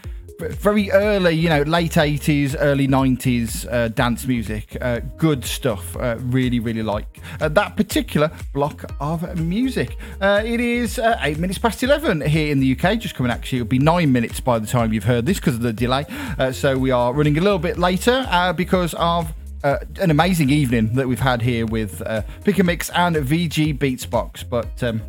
very 0.49 0.91
early, 0.91 1.33
you 1.35 1.49
know, 1.49 1.63
late 1.63 1.93
80s, 1.93 2.57
early 2.59 2.89
90s 2.89 3.71
uh, 3.71 3.89
dance 3.89 4.27
music. 4.27 4.77
Uh, 4.81 5.01
good 5.17 5.45
stuff. 5.45 5.97
Uh, 5.97 6.17
really, 6.21 6.61
really 6.61 6.83
like 6.83 7.21
uh, 7.41 7.49
that 7.49 7.77
particular 7.77 8.31
block 8.53 8.85
of 9.01 9.39
music. 9.39 9.97
Uh, 10.21 10.43
it 10.45 10.61
is 10.61 10.99
uh, 10.99 11.19
eight 11.23 11.39
minutes 11.39 11.59
past 11.59 11.83
11 11.83 12.23
here 12.23 12.51
in 12.51 12.61
the 12.61 12.73
UK, 12.79 12.99
just 12.99 13.15
coming 13.15 13.31
actually, 13.31 13.59
it'll 13.59 13.69
be 13.69 13.79
nine 13.79 14.13
minutes 14.13 14.41
by 14.41 14.59
the 14.59 14.67
time 14.67 14.93
you've 14.93 15.05
heard 15.05 15.27
this 15.27 15.39
because 15.39 15.55
of 15.55 15.63
the 15.63 15.73
delay. 15.73 16.05
so 16.53 16.77
we 16.77 16.91
are 16.91 17.13
running 17.13 17.37
a 17.39 17.41
little 17.41 17.59
bit 17.59 17.79
later 17.79 18.27
because 18.57 18.95
of. 18.95 19.33
an 19.63 20.11
amazing 20.11 20.49
evening 20.49 20.95
that 20.95 21.07
we've 21.07 21.21
had 21.21 21.43
here 21.43 21.67
with 21.67 22.03
Pick 22.45 22.59
a 22.59 22.65
Mix 22.65 22.89
and 22.91 23.15
VG 23.17 23.79
Beatsbox, 23.79 24.49
but 24.49 24.83
um, 24.83 25.03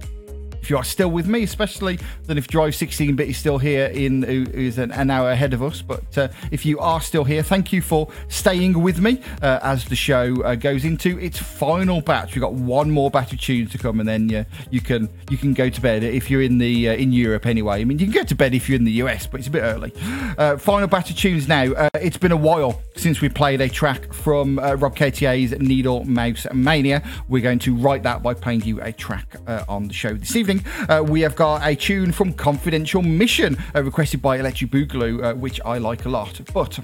you 0.71 0.77
are 0.77 0.83
still 0.85 1.11
with 1.11 1.27
me, 1.27 1.43
especially 1.43 1.99
than 2.23 2.37
if 2.37 2.47
Drive 2.47 2.73
16 2.73 3.15
bit 3.17 3.29
is 3.29 3.37
still 3.37 3.57
here 3.57 3.87
in 3.87 4.23
who's 4.23 4.77
an, 4.77 4.91
an 4.93 5.11
hour 5.11 5.29
ahead 5.29 5.53
of 5.53 5.61
us. 5.61 5.81
But 5.81 6.17
uh, 6.17 6.29
if 6.49 6.65
you 6.65 6.79
are 6.79 7.01
still 7.01 7.25
here, 7.25 7.43
thank 7.43 7.73
you 7.73 7.81
for 7.81 8.07
staying 8.29 8.81
with 8.81 8.99
me 8.99 9.21
uh, 9.41 9.59
as 9.61 9.83
the 9.85 9.97
show 9.97 10.41
uh, 10.43 10.55
goes 10.55 10.85
into 10.85 11.19
its 11.19 11.37
final 11.37 11.99
batch. 12.01 12.33
We've 12.33 12.41
got 12.41 12.53
one 12.53 12.89
more 12.89 13.11
batch 13.11 13.33
of 13.33 13.41
tunes 13.41 13.71
to 13.71 13.77
come, 13.77 13.99
and 13.99 14.07
then 14.07 14.33
uh, 14.33 14.43
you 14.69 14.79
can 14.79 15.09
you 15.29 15.37
can 15.37 15.53
go 15.53 15.69
to 15.69 15.81
bed 15.81 16.03
if 16.03 16.31
you're 16.31 16.41
in 16.41 16.57
the 16.57 16.89
uh, 16.89 16.93
in 16.93 17.11
Europe 17.11 17.45
anyway. 17.45 17.81
I 17.81 17.83
mean, 17.83 17.99
you 17.99 18.05
can 18.05 18.13
go 18.13 18.23
to 18.23 18.35
bed 18.35 18.53
if 18.53 18.69
you're 18.69 18.77
in 18.77 18.85
the 18.85 19.03
US, 19.03 19.27
but 19.27 19.41
it's 19.41 19.47
a 19.47 19.51
bit 19.51 19.63
early. 19.63 19.93
Uh, 20.37 20.55
final 20.55 20.87
batch 20.87 21.09
of 21.09 21.17
tunes 21.17 21.49
now. 21.49 21.73
it's 21.95 22.17
been 22.17 22.31
a 22.31 22.37
while 22.37 22.81
since 22.95 23.19
we 23.19 23.27
played 23.27 23.59
a 23.59 23.67
track 23.67 24.13
from 24.13 24.57
Rob 24.57 24.95
KTA's 24.95 25.51
Needle 25.59 26.05
Mouse 26.05 26.47
Mania. 26.53 27.03
We're 27.27 27.41
going 27.41 27.59
to 27.59 27.75
write 27.75 28.03
that 28.03 28.23
by 28.23 28.33
playing 28.35 28.61
you 28.61 28.81
a 28.81 28.93
track 28.93 29.35
on 29.67 29.89
the 29.89 29.93
show 29.93 30.13
this 30.13 30.37
evening 30.37 30.60
uh, 30.89 31.03
we 31.05 31.21
have 31.21 31.35
got 31.35 31.65
a 31.65 31.75
tune 31.75 32.11
from 32.11 32.33
Confidential 32.33 33.01
Mission, 33.01 33.57
uh, 33.75 33.83
requested 33.83 34.21
by 34.21 34.37
Electric 34.37 34.71
Boogaloo, 34.71 35.23
uh, 35.23 35.33
which 35.35 35.59
I 35.65 35.77
like 35.77 36.05
a 36.05 36.09
lot. 36.09 36.39
But 36.53 36.79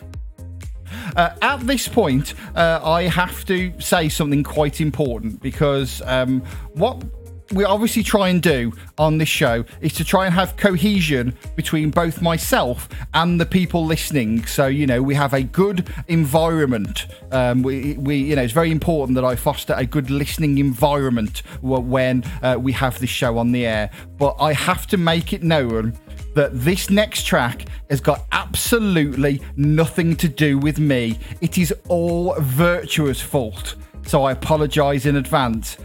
uh, 1.15 1.29
at 1.41 1.59
this 1.61 1.87
point, 1.87 2.33
uh, 2.55 2.79
I 2.83 3.03
have 3.03 3.45
to 3.45 3.73
say 3.79 4.09
something 4.09 4.43
quite 4.43 4.81
important 4.81 5.41
because 5.41 6.01
um, 6.05 6.41
what 6.73 7.03
we 7.51 7.63
obviously 7.63 8.03
try 8.03 8.29
and 8.29 8.41
do 8.41 8.73
on 8.97 9.17
this 9.17 9.29
show 9.29 9.63
is 9.81 9.93
to 9.93 10.03
try 10.03 10.25
and 10.25 10.33
have 10.33 10.57
cohesion 10.57 11.35
between 11.55 11.91
both 11.91 12.21
myself 12.21 12.89
and 13.13 13.39
the 13.39 13.45
people 13.45 13.85
listening. 13.85 14.45
So 14.45 14.67
you 14.67 14.85
know 14.85 15.01
we 15.01 15.15
have 15.15 15.33
a 15.33 15.43
good 15.43 15.87
environment. 16.07 17.07
Um, 17.31 17.63
we, 17.63 17.93
we 17.97 18.17
you 18.17 18.35
know 18.35 18.41
it's 18.41 18.53
very 18.53 18.71
important 18.71 19.15
that 19.15 19.25
I 19.25 19.35
foster 19.35 19.73
a 19.77 19.85
good 19.85 20.09
listening 20.09 20.57
environment 20.57 21.43
when 21.61 22.23
uh, 22.41 22.57
we 22.59 22.71
have 22.73 22.99
this 22.99 23.09
show 23.09 23.37
on 23.37 23.51
the 23.51 23.65
air. 23.65 23.89
But 24.17 24.35
I 24.39 24.53
have 24.53 24.87
to 24.87 24.97
make 24.97 25.33
it 25.33 25.43
known 25.43 25.97
that 26.35 26.51
this 26.53 26.89
next 26.89 27.25
track 27.25 27.65
has 27.89 27.99
got 27.99 28.25
absolutely 28.31 29.41
nothing 29.55 30.15
to 30.17 30.27
do 30.27 30.57
with 30.57 30.79
me. 30.79 31.17
It 31.41 31.57
is 31.57 31.73
all 31.87 32.35
Virtua's 32.39 33.21
fault. 33.21 33.75
So 34.05 34.23
I 34.23 34.33
apologise 34.33 35.05
in 35.05 35.15
advance 35.15 35.77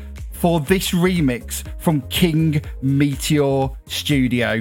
for 0.43 0.59
this 0.59 0.91
remix 0.91 1.63
from 1.79 2.01
King 2.09 2.61
Meteor 2.83 3.69
Studio. 3.87 4.59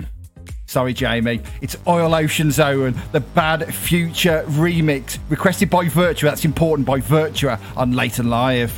Sorry, 0.67 0.93
Jamie. 0.93 1.41
It's 1.61 1.75
Oil 1.87 2.13
Ocean 2.13 2.51
Zone, 2.51 2.93
the 3.13 3.19
Bad 3.19 3.73
Future 3.73 4.45
remix, 4.49 5.17
requested 5.27 5.71
by 5.71 5.85
Virtua. 5.85 6.21
That's 6.21 6.45
important 6.45 6.85
by 6.85 6.99
Virtua 6.99 7.59
on 7.75 7.93
Late 7.93 8.19
and 8.19 8.29
Live. 8.29 8.71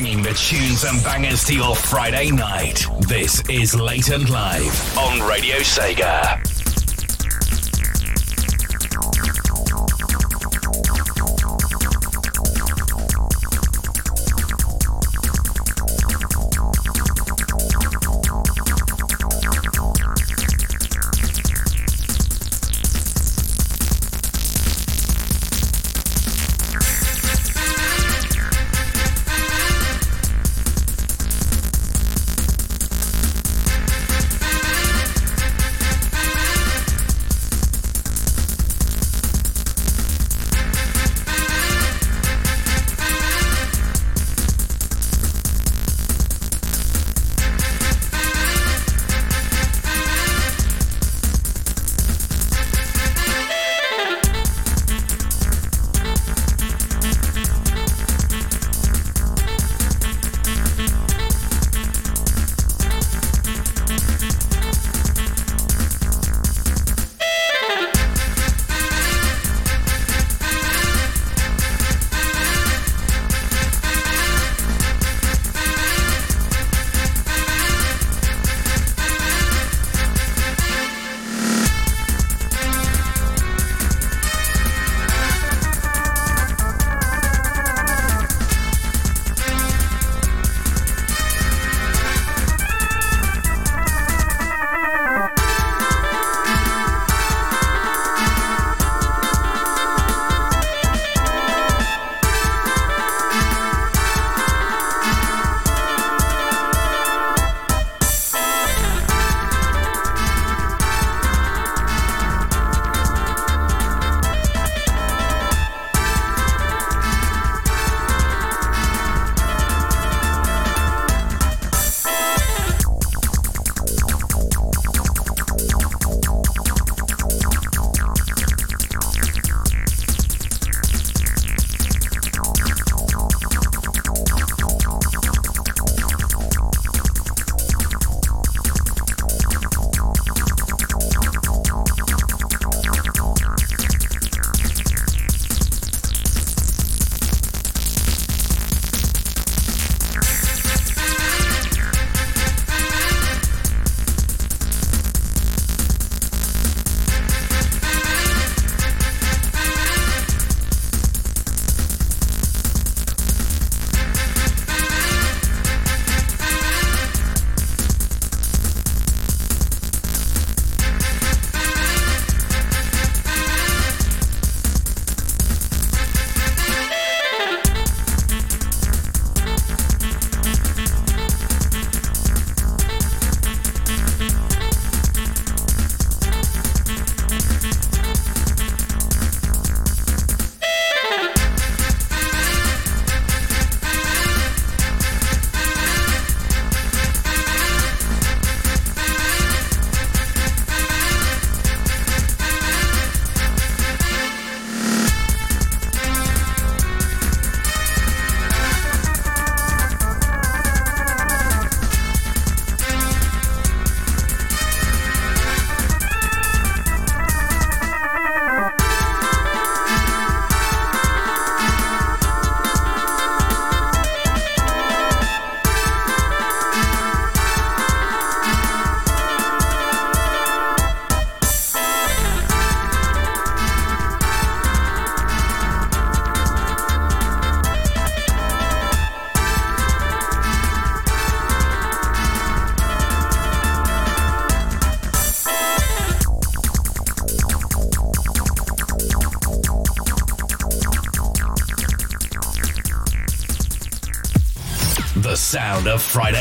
bringing 0.00 0.22
the 0.22 0.32
tunes 0.32 0.84
and 0.84 1.04
bangers 1.04 1.44
to 1.44 1.54
your 1.54 1.76
Friday 1.76 2.30
night. 2.30 2.86
This 3.00 3.42
is 3.50 3.74
Late 3.74 4.08
and 4.08 4.30
Live 4.30 4.96
on 4.96 5.20
Radio 5.28 5.56
Sega. 5.56 6.59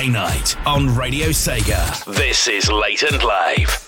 Night 0.07 0.55
on 0.65 0.95
Radio 0.95 1.27
Sega. 1.27 2.05
This 2.05 2.47
is 2.47 2.71
Late 2.71 3.03
and 3.03 3.21
Live. 3.21 3.78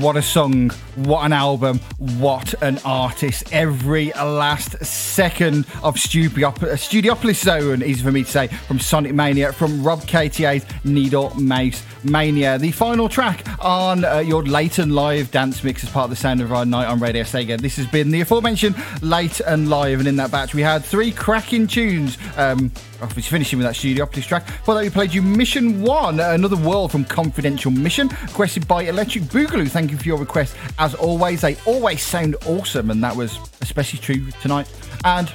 What 0.00 0.16
a 0.16 0.22
song, 0.22 0.70
what 0.96 1.24
an 1.24 1.32
album, 1.32 1.78
what 1.98 2.54
an 2.62 2.78
artist. 2.84 3.52
Every 3.52 4.12
last 4.12 4.84
second 4.84 5.66
of 5.82 5.96
Studiop- 5.96 6.58
Studiopolis 6.76 7.42
Zone 7.42 7.82
is 7.82 8.02
for 8.02 8.12
me 8.12 8.24
to 8.24 8.30
say 8.30 8.46
from 8.46 8.78
Sonic 8.78 9.14
Mania, 9.14 9.52
from 9.52 9.82
Rob 9.82 10.00
KTA's 10.02 10.66
Needle 10.84 11.30
Mouse 11.36 11.82
Mania. 12.04 12.58
The 12.58 12.72
final 12.72 13.08
track 13.08 13.44
on 13.64 14.04
uh, 14.04 14.18
your 14.18 14.42
late 14.42 14.78
and 14.78 14.94
live 14.94 15.30
dance 15.30 15.62
mix 15.62 15.84
as 15.84 15.90
part 15.90 16.04
of 16.04 16.10
the 16.10 16.16
Sound 16.16 16.40
of 16.40 16.52
Our 16.52 16.64
Night 16.64 16.86
on 16.86 17.00
Radio 17.00 17.22
Sega. 17.22 17.60
This 17.60 17.76
has 17.76 17.86
been 17.86 18.10
the 18.10 18.20
aforementioned 18.22 18.76
late 19.02 19.40
and 19.40 19.68
live, 19.68 19.98
and 19.98 20.08
in 20.08 20.16
that 20.16 20.30
batch 20.30 20.54
we 20.54 20.62
had 20.62 20.84
three 20.84 21.12
cracking 21.12 21.66
tunes. 21.66 22.18
Um, 22.36 22.70
obviously 23.02 23.22
finishing 23.22 23.58
with 23.58 23.66
that 23.66 23.74
Studiopolis 23.74 24.26
track. 24.26 24.46
For 24.64 24.74
that 24.74 24.82
we 24.82 24.90
played 24.90 25.12
you 25.14 25.22
Mission 25.22 25.82
1, 25.82 26.20
Another 26.20 26.56
World 26.56 26.92
from 26.92 27.04
Confidential 27.04 27.70
Mission, 27.70 28.08
requested 28.22 28.66
by 28.68 28.82
Electric 28.82 29.24
Boogaloo. 29.24 29.70
Thank 29.70 29.90
you 29.90 29.96
for 29.96 30.04
your 30.04 30.18
request. 30.18 30.56
As 30.80 30.94
always, 30.94 31.42
they 31.42 31.56
always 31.66 32.02
sound 32.02 32.36
awesome, 32.46 32.90
and 32.90 33.04
that 33.04 33.14
was 33.14 33.38
especially 33.60 33.98
true 33.98 34.30
tonight. 34.40 34.66
And 35.04 35.30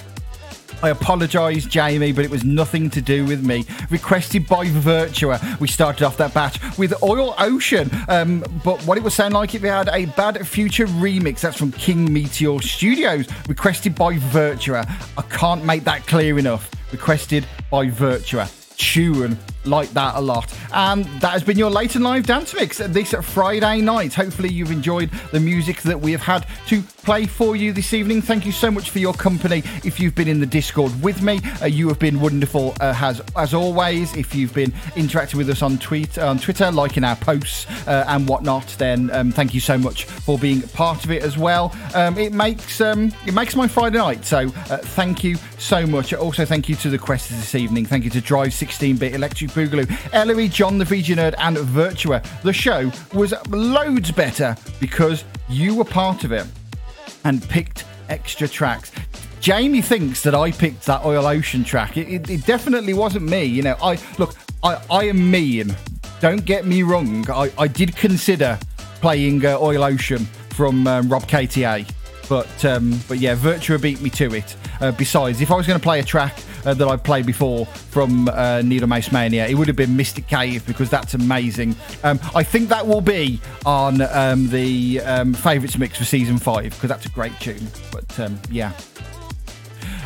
I 0.82 0.90
apologise, 0.90 1.66
Jamie, 1.66 2.12
but 2.12 2.26
it 2.26 2.32
was 2.32 2.44
nothing 2.44 2.90
to 2.90 3.00
do 3.00 3.26
with 3.26 3.46
me. 3.46 3.64
Requested 3.92 4.48
by 4.48 4.66
Virtua. 4.66 5.60
We 5.60 5.68
started 5.68 6.04
off 6.04 6.18
that 6.18 6.34
batch 6.34 6.60
with 6.80 7.02
Oil 7.04 7.36
Ocean, 7.38 7.92
um, 8.10 8.44
but 8.64 8.82
what 8.88 8.98
it 8.98 9.04
would 9.04 9.14
sound 9.14 9.36
like 9.36 9.54
if 9.54 9.62
they 9.62 9.68
had 9.70 9.88
a 9.90 10.06
Bad 10.06 10.48
Future 10.48 10.88
remix. 10.88 11.42
That's 11.42 11.58
from 11.58 11.72
King 11.74 12.12
Meteor 12.12 12.60
Studios, 12.62 13.28
requested 13.48 13.94
by 13.94 14.16
Virtua. 14.16 14.90
I 15.16 15.22
can't 15.24 15.64
make 15.64 15.84
that 15.84 16.08
clear 16.08 16.40
enough. 16.40 16.72
Requested 16.92 17.46
by 17.70 17.88
Virtua. 17.88 18.65
Tune 18.78 19.38
like 19.66 19.90
that 19.92 20.16
a 20.16 20.22
lot. 20.22 20.54
And 20.74 21.06
that 21.22 21.32
has 21.32 21.44
been 21.44 21.58
your 21.58 21.70
late 21.70 21.96
and 21.96 22.04
live 22.04 22.26
dance 22.26 22.54
mix 22.54 22.78
this 22.78 23.14
Friday 23.14 23.82
night. 23.82 24.14
Hopefully, 24.14 24.50
you've 24.50 24.72
enjoyed 24.72 25.10
the 25.32 25.40
music 25.40 25.82
that 25.84 26.00
we 26.00 26.12
have 26.12 26.22
had 26.22 26.46
to 26.68 26.82
play 26.82 27.26
for 27.26 27.56
you 27.56 27.72
this 27.72 27.94
evening. 27.94 28.22
Thank 28.22 28.46
you 28.46 28.52
so 28.52 28.72
much 28.72 28.90
for 28.90 29.00
your 29.00 29.14
company. 29.14 29.60
If 29.84 30.00
you've 30.00 30.16
been 30.16 30.28
in 30.28 30.40
the 30.40 30.46
Discord 30.46 30.92
with 31.02 31.22
me, 31.22 31.40
uh, 31.62 31.66
you 31.66 31.88
have 31.88 32.00
been 32.00 32.20
wonderful 32.20 32.76
uh, 32.80 32.94
as 33.02 33.22
as 33.36 33.54
always. 33.54 34.16
If 34.16 34.36
you've 34.36 34.54
been 34.54 34.74
interacting 34.96 35.38
with 35.38 35.50
us 35.50 35.62
on 35.62 35.78
tweet 35.78 36.18
on 36.18 36.40
Twitter, 36.40 36.72
liking 36.72 37.04
our 37.04 37.16
posts 37.16 37.66
uh, 37.88 38.06
and 38.08 38.28
whatnot, 38.28 38.68
then 38.78 39.12
um, 39.12 39.32
thank 39.32 39.54
you 39.54 39.60
so 39.60 39.78
much 39.78 40.06
for 40.06 40.38
being 40.38 40.62
part 40.62 41.04
of 41.04 41.12
it 41.12 41.24
as 41.24 41.38
well. 41.38 41.76
Um, 41.94 42.18
it 42.18 42.34
makes 42.34 42.82
um, 42.82 43.12
it 43.26 43.34
makes 43.34 43.56
my 43.56 43.68
Friday 43.68 43.98
night. 43.98 44.26
So 44.26 44.40
uh, 44.40 44.78
thank 44.78 45.24
you 45.24 45.38
so 45.58 45.86
much. 45.86 46.14
Also, 46.14 46.46
thank 46.46 46.70
you 46.70 46.76
to 46.76 46.90
the 46.90 47.00
questers 47.00 47.38
this 47.40 47.56
evening. 47.56 47.86
Thank 47.86 48.04
you 48.04 48.10
to 48.12 48.22
Drive 48.22 48.54
16-bit 48.70 49.14
Electric 49.14 49.52
Boogaloo, 49.52 50.14
Ellery, 50.14 50.48
John 50.48 50.78
the 50.78 50.86
VG 50.86 51.16
Nerd, 51.16 51.36
and 51.38 51.58
Virtua. 51.58 52.24
The 52.42 52.54
show 52.54 52.92
was 53.14 53.34
loads 53.50 54.12
better 54.12 54.56
because 54.80 55.24
you 55.50 55.76
were 55.76 55.86
part 55.86 56.24
of 56.24 56.32
it 56.32 56.46
and 57.24 57.42
picked 57.50 57.86
extra 58.10 58.48
tracks. 58.48 58.92
Jamie 59.40 59.82
thinks 59.82 60.24
that 60.24 60.34
I 60.34 60.52
picked 60.52 60.86
that 60.86 61.06
Oil 61.06 61.26
Ocean 61.26 61.64
track. 61.64 61.98
It, 61.98 62.08
it, 62.08 62.30
it 62.30 62.46
definitely 62.46 62.94
wasn't 62.94 63.26
me. 63.26 63.44
You 63.44 63.62
know, 63.62 63.76
I 63.82 64.00
look, 64.18 64.36
I, 64.64 64.82
I 64.90 65.04
am 65.06 65.30
mean. 65.30 65.76
Don't 66.20 66.46
get 66.46 66.66
me 66.66 66.82
wrong. 66.82 67.30
I, 67.30 67.52
I 67.58 67.68
did 67.68 67.96
consider 67.96 68.58
playing 69.02 69.46
uh, 69.46 69.60
Oil 69.60 69.84
Ocean 69.84 70.26
from 70.50 70.88
um, 70.88 71.10
Rob 71.10 71.24
KTA, 71.24 71.88
but 72.28 72.66
um, 72.66 73.00
but 73.08 73.20
yeah, 73.20 73.36
Virtua 73.36 73.80
beat 73.80 74.02
me 74.02 74.10
to 74.12 74.34
it. 74.34 74.56
Uh, 74.82 74.92
besides, 74.92 75.42
if 75.42 75.52
I 75.52 75.56
was 75.56 75.68
going 75.68 75.80
to 75.80 75.84
play 75.84 76.00
a 76.00 76.04
track 76.04 76.40
uh, 76.66 76.74
that 76.74 76.88
I've 76.88 77.04
played 77.04 77.26
before 77.26 77.66
from 77.66 78.28
uh, 78.30 78.62
Needle 78.62 78.88
Mouse 78.88 79.12
Mania, 79.12 79.48
it 79.48 79.56
would 79.56 79.68
have 79.68 79.78
been 79.78 79.96
Mystic 79.96 80.28
Cave 80.28 80.66
because 80.66 80.90
that's 80.90 81.14
amazing. 81.14 81.76
Um, 82.04 82.20
I 82.34 82.44
think 82.44 82.70
that 82.70 82.86
will 82.86 83.02
be 83.02 83.40
on 83.66 84.02
um, 84.02 84.50
the 84.50 85.02
um, 85.02 85.34
favourites 85.34 85.78
mix 85.78 85.98
for 85.98 86.06
season 86.06 86.38
five 86.38 86.72
because 86.72 86.90
that's 86.90 87.06
a 87.06 87.10
great 87.10 87.38
tune. 87.40 87.68
But 87.92 88.20
um, 88.20 88.40
yeah. 88.50 88.74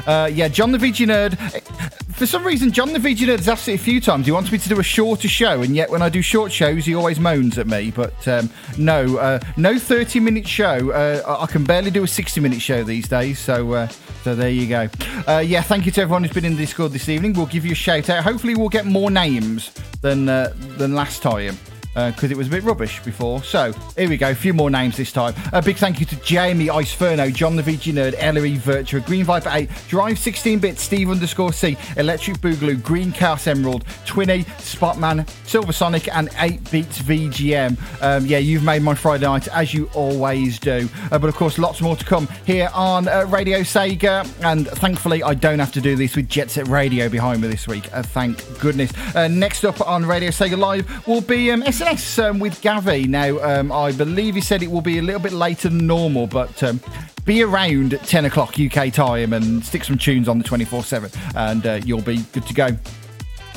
Uh, 0.07 0.29
yeah, 0.31 0.47
John 0.47 0.71
the 0.71 0.77
VG 0.77 1.05
Nerd. 1.07 2.08
For 2.19 2.25
some 2.25 2.45
reason, 2.45 2.73
John 2.73 2.91
the 2.91 2.99
VG 2.99 3.29
has 3.29 3.47
asked 3.47 3.69
it 3.69 3.75
a 3.75 3.77
few 3.77 4.01
times. 4.01 4.25
He 4.25 4.33
wants 4.33 4.51
me 4.51 4.57
to 4.57 4.67
do 4.67 4.77
a 4.77 4.83
shorter 4.83 5.29
show, 5.29 5.61
and 5.61 5.73
yet 5.73 5.89
when 5.89 6.01
I 6.01 6.09
do 6.09 6.21
short 6.21 6.51
shows, 6.51 6.85
he 6.85 6.93
always 6.93 7.17
moans 7.17 7.57
at 7.57 7.65
me. 7.65 7.91
But 7.91 8.27
um, 8.27 8.49
no, 8.77 9.15
uh, 9.15 9.39
no 9.55 9.79
30 9.79 10.19
minute 10.19 10.45
show. 10.45 10.91
Uh, 10.91 11.37
I 11.41 11.45
can 11.45 11.63
barely 11.63 11.91
do 11.91 12.03
a 12.03 12.07
60 12.09 12.41
minute 12.41 12.61
show 12.61 12.83
these 12.83 13.07
days. 13.07 13.39
So, 13.39 13.71
uh, 13.71 13.87
so 14.25 14.35
there 14.35 14.49
you 14.49 14.67
go. 14.67 14.89
Uh, 15.29 15.37
yeah, 15.37 15.61
thank 15.61 15.85
you 15.85 15.93
to 15.93 16.01
everyone 16.01 16.25
who's 16.25 16.33
been 16.33 16.43
in 16.43 16.57
the 16.57 16.57
Discord 16.57 16.91
this 16.91 17.07
evening. 17.07 17.31
We'll 17.31 17.45
give 17.45 17.65
you 17.65 17.71
a 17.71 17.75
shout 17.75 18.09
out. 18.09 18.21
Hopefully, 18.25 18.53
we'll 18.53 18.67
get 18.67 18.85
more 18.85 19.09
names 19.09 19.71
than 20.01 20.27
uh, 20.27 20.51
than 20.77 20.93
last 20.93 21.21
time 21.21 21.57
because 21.93 22.25
uh, 22.25 22.27
it 22.29 22.37
was 22.37 22.47
a 22.47 22.51
bit 22.51 22.63
rubbish 22.63 23.01
before. 23.03 23.43
So 23.43 23.73
here 23.97 24.09
we 24.09 24.17
go, 24.17 24.29
a 24.29 24.35
few 24.35 24.53
more 24.53 24.69
names 24.69 24.97
this 24.97 25.11
time. 25.11 25.33
A 25.53 25.61
big 25.61 25.77
thank 25.77 25.99
you 25.99 26.05
to 26.07 26.15
Jamie 26.17 26.67
Iceferno, 26.67 27.33
John 27.33 27.55
the 27.55 27.63
VG 27.63 27.93
Nerd, 27.93 28.15
Ellery 28.17 28.57
Virtua, 28.57 29.05
Green 29.05 29.25
Viper 29.25 29.49
8, 29.51 29.69
Drive 29.87 30.17
16-bit, 30.17 30.77
Steve 30.77 31.09
underscore 31.09 31.51
C, 31.51 31.77
Electric 31.97 32.37
Boogaloo, 32.37 32.81
Green 32.83 33.11
Chaos 33.11 33.47
Emerald, 33.47 33.85
Twinny, 34.05 34.45
Spotman, 34.59 35.25
Silver 35.45 35.73
Sonic, 35.73 36.13
and 36.15 36.29
8 36.37 36.71
Beats 36.71 37.01
VGM. 37.01 37.77
Um, 38.01 38.25
yeah, 38.25 38.37
you've 38.37 38.63
made 38.63 38.83
my 38.83 38.93
Friday 38.93 39.25
night 39.25 39.47
as 39.49 39.73
you 39.73 39.89
always 39.93 40.59
do. 40.59 40.87
Uh, 41.11 41.17
but 41.17 41.27
of 41.27 41.35
course, 41.35 41.57
lots 41.57 41.81
more 41.81 41.95
to 41.95 42.05
come 42.05 42.27
here 42.45 42.69
on 42.73 43.07
uh, 43.07 43.25
Radio 43.29 43.59
Sega. 43.61 44.27
And 44.43 44.67
thankfully, 44.67 45.23
I 45.23 45.33
don't 45.33 45.59
have 45.59 45.71
to 45.73 45.81
do 45.81 45.95
this 45.95 46.15
with 46.15 46.29
Jet 46.29 46.51
Set 46.51 46.67
Radio 46.67 47.09
behind 47.09 47.41
me 47.41 47.47
this 47.47 47.67
week. 47.67 47.91
Uh, 47.93 48.03
thank 48.03 48.59
goodness. 48.59 48.91
Uh, 49.15 49.27
next 49.27 49.65
up 49.65 49.85
on 49.87 50.05
Radio 50.05 50.29
Sega 50.29 50.57
Live 50.57 51.07
will 51.07 51.21
be 51.21 51.51
um, 51.51 51.63
SNS 51.79 52.29
um, 52.29 52.39
with 52.39 52.61
Gavi. 52.61 53.07
Now, 53.07 53.39
um, 53.39 53.71
I 53.71 53.93
believe 53.93 54.35
he 54.35 54.41
said 54.41 54.61
it 54.61 54.69
will 54.69 54.81
be 54.81 54.97
a 54.97 55.01
little 55.01 55.21
bit 55.21 55.31
later 55.31 55.69
than 55.69 55.87
normal, 55.87 56.27
but 56.27 56.61
um, 56.61 56.81
be 57.23 57.41
around 57.41 57.93
at 57.93 58.03
10 58.03 58.25
o'clock 58.25 58.55
UK 58.59 58.91
time 58.91 59.31
and 59.31 59.63
stick 59.63 59.85
some 59.85 59.97
tunes 59.97 60.27
on 60.27 60.39
the 60.39 60.43
24 60.43 60.83
7, 60.83 61.09
and 61.37 61.65
uh, 61.65 61.79
you'll 61.85 62.01
be 62.01 62.17
good 62.33 62.45
to 62.47 62.53
go. 62.53 62.67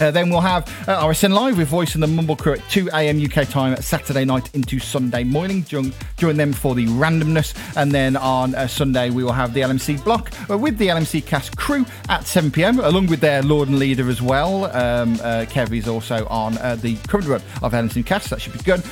Uh, 0.02 0.10
then 0.10 0.30
we'll 0.30 0.40
have 0.40 0.66
uh, 0.88 1.00
RSN 1.04 1.32
Live 1.32 1.58
with 1.58 1.68
Voice 1.68 1.94
and 1.94 2.02
the 2.02 2.08
Mumble 2.08 2.34
Crew 2.34 2.54
at 2.54 2.70
2 2.70 2.88
a.m. 2.92 3.24
UK 3.24 3.48
time 3.48 3.72
at 3.72 3.84
Saturday 3.84 4.24
night 4.24 4.52
into 4.52 4.80
Sunday 4.80 5.22
morning. 5.22 5.62
Join, 5.62 5.92
join 6.16 6.36
them 6.36 6.52
for 6.52 6.74
the 6.74 6.86
randomness. 6.86 7.54
And 7.76 7.92
then 7.92 8.16
on 8.16 8.56
uh, 8.56 8.66
Sunday, 8.66 9.10
we 9.10 9.22
will 9.22 9.32
have 9.32 9.54
the 9.54 9.60
LMC 9.60 10.02
block 10.02 10.32
uh, 10.50 10.58
with 10.58 10.76
the 10.78 10.88
LMC 10.88 11.24
cast 11.24 11.56
crew 11.56 11.86
at 12.08 12.26
7 12.26 12.50
p.m., 12.50 12.80
along 12.80 13.06
with 13.06 13.20
their 13.20 13.44
Lord 13.44 13.68
and 13.68 13.78
Leader 13.78 14.08
as 14.08 14.20
well. 14.20 14.64
Um, 14.76 15.14
uh, 15.22 15.46
Kev 15.48 15.70
is 15.70 15.86
also 15.86 16.26
on 16.26 16.58
uh, 16.58 16.74
the 16.74 16.96
current 17.06 17.28
run 17.28 17.42
of 17.62 17.70
LMC 17.70 18.04
cast. 18.04 18.30
That 18.30 18.40
should 18.40 18.54
be 18.54 18.58
good. 18.64 18.82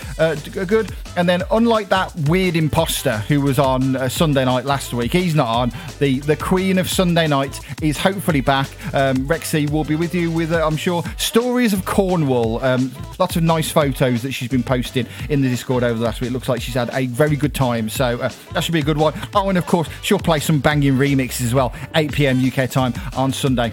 good. 0.69 0.95
And 1.17 1.29
then, 1.29 1.43
unlike 1.51 1.89
that 1.89 2.15
weird 2.29 2.55
imposter 2.55 3.19
who 3.19 3.41
was 3.41 3.59
on 3.59 4.09
Sunday 4.11 4.45
night 4.45 4.65
last 4.65 4.93
week, 4.93 5.13
he's 5.13 5.35
not 5.35 5.49
on. 5.49 5.73
The, 5.99 6.21
the 6.21 6.37
Queen 6.37 6.79
of 6.79 6.89
Sunday 6.89 7.27
night 7.27 7.59
is 7.83 7.99
hopefully 7.99 8.41
back. 8.41 8.69
Um, 8.95 9.19
Rexy 9.27 9.69
will 9.71 9.85
be 9.85 9.97
with 9.97 10.15
you 10.15 10.31
with, 10.31 10.53
I'm 10.53 10.77
sure, 10.77 11.03
stories 11.17 11.73
of 11.73 11.85
Cornwall. 11.85 12.63
Um, 12.65 12.93
lots 13.19 13.37
of 13.37 13.43
nice 13.43 13.71
photos 13.71 14.23
that 14.23 14.33
she's 14.33 14.49
been 14.49 14.63
posting 14.63 15.07
in 15.29 15.41
the 15.41 15.49
Discord 15.49 15.83
over 15.83 15.99
the 15.99 16.05
last 16.05 16.21
week. 16.21 16.31
Looks 16.31 16.49
like 16.49 16.61
she's 16.61 16.75
had 16.75 16.91
a 16.93 17.07
very 17.07 17.37
good 17.37 17.55
time, 17.55 17.89
so 17.89 18.21
uh, 18.21 18.31
that 18.53 18.63
should 18.63 18.73
be 18.73 18.81
a 18.81 18.85
good 18.85 18.99
one. 18.99 19.15
Oh, 19.35 19.49
and 19.49 19.59
of 19.59 19.67
course, 19.67 19.89
she'll 20.03 20.19
play 20.19 20.41
some 20.41 20.61
banging 20.61 20.95
remixes 20.95 21.43
as 21.43 21.55
well, 21.55 21.75
8 21.95 22.13
pm 22.13 22.45
UK 22.45 22.71
time 22.71 22.93
on 23.17 23.33
Sunday. 23.33 23.73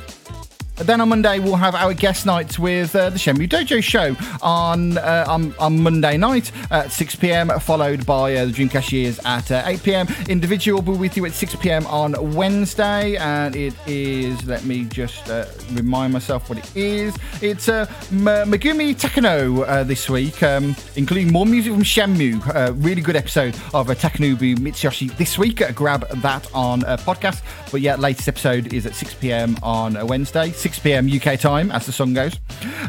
Then 0.80 1.02
on 1.02 1.10
Monday 1.10 1.40
we'll 1.40 1.56
have 1.56 1.74
our 1.76 1.94
guest 1.94 2.26
nights 2.26 2.60
with 2.60 2.96
uh, 2.96 3.10
the 3.10 3.18
Shenmue 3.18 3.50
Dojo 3.50 3.84
show 3.84 4.16
on, 4.42 4.98
uh, 5.00 5.26
on 5.28 5.54
on 5.60 5.82
Monday 5.82 6.18
night 6.18 6.52
at 6.70 6.92
6 6.92 7.16
p.m. 7.16 7.50
Followed 7.60 8.06
by 8.06 8.36
uh, 8.36 8.46
the 8.46 8.52
Dream 8.52 8.70
Cashiers 8.70 9.20
at 9.26 9.52
uh, 9.52 9.64
8 9.66 9.84
p.m. 9.84 10.08
Individual 10.30 10.82
will 10.82 10.94
be 10.94 11.00
with 11.00 11.18
you 11.18 11.26
at 11.26 11.34
6 11.34 11.56
p.m. 11.58 11.86
on 11.88 12.36
Wednesday, 12.36 13.16
and 13.18 13.56
it 13.56 13.74
is. 13.88 14.46
Let 14.46 14.66
me 14.66 14.86
just 14.86 15.30
uh, 15.30 15.46
remind 15.74 16.14
myself 16.14 16.48
what 16.50 16.60
it 16.60 16.76
is. 16.76 17.16
It's 17.42 17.70
uh, 17.70 17.86
M- 18.12 18.26
Megumi 18.52 18.96
Takano 18.96 19.86
this 19.88 20.10
week, 20.10 20.42
um, 20.44 20.76
including 20.96 21.32
more 21.32 21.46
music 21.46 21.74
from 21.74 21.84
Shenmue. 21.84 22.84
really 22.84 23.02
good 23.02 23.16
episode 23.16 23.56
of 23.74 23.90
uh, 23.90 23.96
Takenobu 23.96 24.58
Mitsuyoshi 24.58 25.16
this 25.18 25.38
week. 25.38 25.64
grab 25.74 26.08
that 26.22 26.48
on 26.54 26.84
a 26.84 26.98
podcast. 26.98 27.42
But 27.72 27.82
yeah, 27.82 27.96
latest 27.96 28.28
episode 28.28 28.74
is 28.74 28.86
at 28.86 28.94
6 28.96 29.16
p.m. 29.16 29.58
on 29.64 30.06
Wednesday. 30.08 30.52
6 30.68 30.80
pm 30.80 31.10
UK 31.10 31.40
time, 31.40 31.72
as 31.72 31.86
the 31.86 31.94
song 31.94 32.14
goes. 32.14 32.38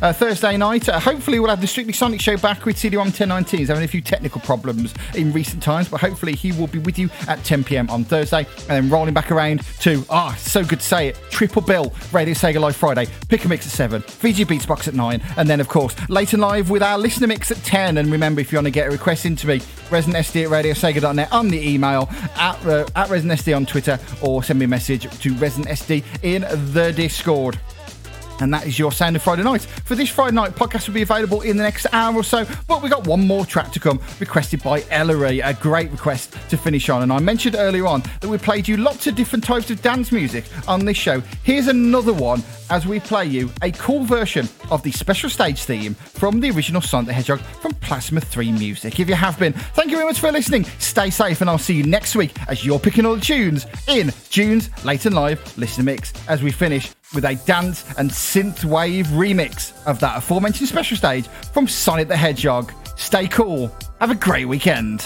Uh, 0.02 0.12
Thursday 0.12 0.56
night, 0.56 0.88
uh, 0.88 0.98
hopefully, 0.98 1.38
we'll 1.38 1.48
have 1.48 1.60
the 1.60 1.66
Strictly 1.68 1.92
Sonic 1.92 2.20
show 2.20 2.36
back 2.36 2.64
with 2.64 2.74
CD1 2.74 2.96
1019. 2.96 3.60
He's 3.60 3.68
having 3.68 3.84
a 3.84 3.86
few 3.86 4.00
technical 4.00 4.40
problems 4.40 4.92
in 5.14 5.32
recent 5.32 5.62
times, 5.62 5.88
but 5.88 6.00
hopefully, 6.00 6.34
he 6.34 6.50
will 6.50 6.66
be 6.66 6.80
with 6.80 6.98
you 6.98 7.08
at 7.28 7.44
10 7.44 7.62
pm 7.62 7.88
on 7.88 8.02
Thursday. 8.02 8.48
And 8.62 8.68
then 8.68 8.90
rolling 8.90 9.14
back 9.14 9.30
around 9.30 9.62
to, 9.82 10.04
ah, 10.10 10.34
so 10.40 10.64
good 10.64 10.80
to 10.80 10.84
say 10.84 11.06
it, 11.06 11.20
Triple 11.30 11.62
Bill, 11.62 11.94
Radio 12.10 12.34
Sega 12.34 12.58
Live 12.58 12.74
Friday, 12.74 13.06
Pick 13.28 13.44
a 13.44 13.48
Mix 13.48 13.64
at 13.64 13.72
7, 13.72 14.02
VG 14.02 14.48
Beats 14.48 14.66
Box 14.66 14.88
at 14.88 14.94
9, 14.94 15.22
and 15.36 15.48
then, 15.48 15.60
of 15.60 15.68
course, 15.68 15.94
late 16.08 16.32
and 16.32 16.42
live 16.42 16.70
with 16.70 16.82
our 16.82 16.98
listener 16.98 17.28
mix 17.28 17.52
at 17.52 17.58
10. 17.58 17.98
And 17.98 18.10
remember, 18.10 18.40
if 18.40 18.50
you 18.50 18.56
want 18.56 18.66
to 18.66 18.72
get 18.72 18.88
a 18.88 18.90
request 18.90 19.24
into 19.24 19.46
me, 19.46 19.60
ResidentSD 19.88 20.46
at 20.46 20.50
radiosega.net 20.50 21.32
on 21.32 21.46
the 21.46 21.60
email, 21.60 22.08
at, 22.34 22.56
uh, 22.66 22.86
at 22.96 23.08
ResidentSD 23.08 23.54
on 23.54 23.66
Twitter, 23.66 24.00
or 24.20 24.42
send 24.42 24.58
me 24.58 24.64
a 24.64 24.68
message 24.68 25.02
to 25.02 25.32
ResidentSD 25.34 26.02
in 26.24 26.42
the 26.72 26.92
Discord. 26.92 27.60
And 28.40 28.52
that 28.54 28.66
is 28.66 28.78
your 28.78 28.92
Sound 28.92 29.16
of 29.16 29.22
Friday 29.22 29.42
Night. 29.42 29.62
For 29.62 29.94
this 29.94 30.08
Friday 30.08 30.34
night, 30.34 30.52
podcast 30.52 30.86
will 30.86 30.94
be 30.94 31.02
available 31.02 31.40
in 31.40 31.56
the 31.56 31.62
next 31.62 31.86
hour 31.92 32.14
or 32.14 32.22
so, 32.22 32.46
but 32.66 32.82
we 32.82 32.88
got 32.88 33.06
one 33.06 33.26
more 33.26 33.44
track 33.44 33.72
to 33.72 33.80
come, 33.80 34.00
requested 34.20 34.62
by 34.62 34.84
Ellery, 34.90 35.40
a 35.40 35.54
great 35.54 35.90
request 35.90 36.36
to 36.50 36.56
finish 36.56 36.88
on. 36.88 37.02
And 37.02 37.12
I 37.12 37.18
mentioned 37.18 37.56
earlier 37.56 37.86
on 37.86 38.02
that 38.20 38.28
we 38.28 38.38
played 38.38 38.68
you 38.68 38.76
lots 38.76 39.06
of 39.06 39.14
different 39.14 39.44
types 39.44 39.70
of 39.70 39.82
dance 39.82 40.12
music 40.12 40.44
on 40.66 40.84
this 40.84 40.96
show. 40.96 41.20
Here's 41.42 41.68
another 41.68 42.12
one 42.12 42.42
as 42.70 42.86
we 42.86 43.00
play 43.00 43.26
you 43.26 43.50
a 43.62 43.72
cool 43.72 44.04
version 44.04 44.48
of 44.70 44.82
the 44.82 44.92
special 44.92 45.30
stage 45.30 45.64
theme 45.64 45.94
from 45.94 46.40
the 46.40 46.50
original 46.50 46.80
Sonic 46.80 47.08
the 47.08 47.12
Hedgehog 47.12 47.40
from 47.40 47.74
Plasma 47.74 48.20
3 48.20 48.52
Music. 48.52 49.00
If 49.00 49.08
you 49.08 49.14
have 49.14 49.38
been, 49.38 49.52
thank 49.52 49.90
you 49.90 49.96
very 49.96 50.06
much 50.06 50.20
for 50.20 50.30
listening. 50.30 50.64
Stay 50.78 51.10
safe, 51.10 51.40
and 51.40 51.48
I'll 51.48 51.58
see 51.58 51.74
you 51.74 51.84
next 51.84 52.16
week 52.16 52.34
as 52.48 52.64
you're 52.64 52.78
picking 52.78 53.06
all 53.06 53.16
the 53.16 53.20
tunes 53.20 53.66
in 53.86 54.12
June's 54.30 54.70
Late 54.84 55.06
and 55.06 55.14
Live 55.14 55.56
Listener 55.58 55.84
Mix 55.84 56.12
as 56.28 56.42
we 56.42 56.50
finish 56.50 56.90
with 57.14 57.24
a 57.24 57.34
dance 57.46 57.84
and 57.98 58.10
synth 58.10 58.64
wave 58.64 59.06
remix 59.08 59.72
of 59.86 59.98
that 60.00 60.18
aforementioned 60.18 60.68
special 60.68 60.96
stage 60.96 61.26
from 61.26 61.66
Sonic 61.66 62.08
the 62.08 62.16
Hedgehog. 62.16 62.72
Stay 62.96 63.28
cool. 63.28 63.74
Have 64.00 64.10
a 64.10 64.14
great 64.14 64.46
weekend. 64.46 65.04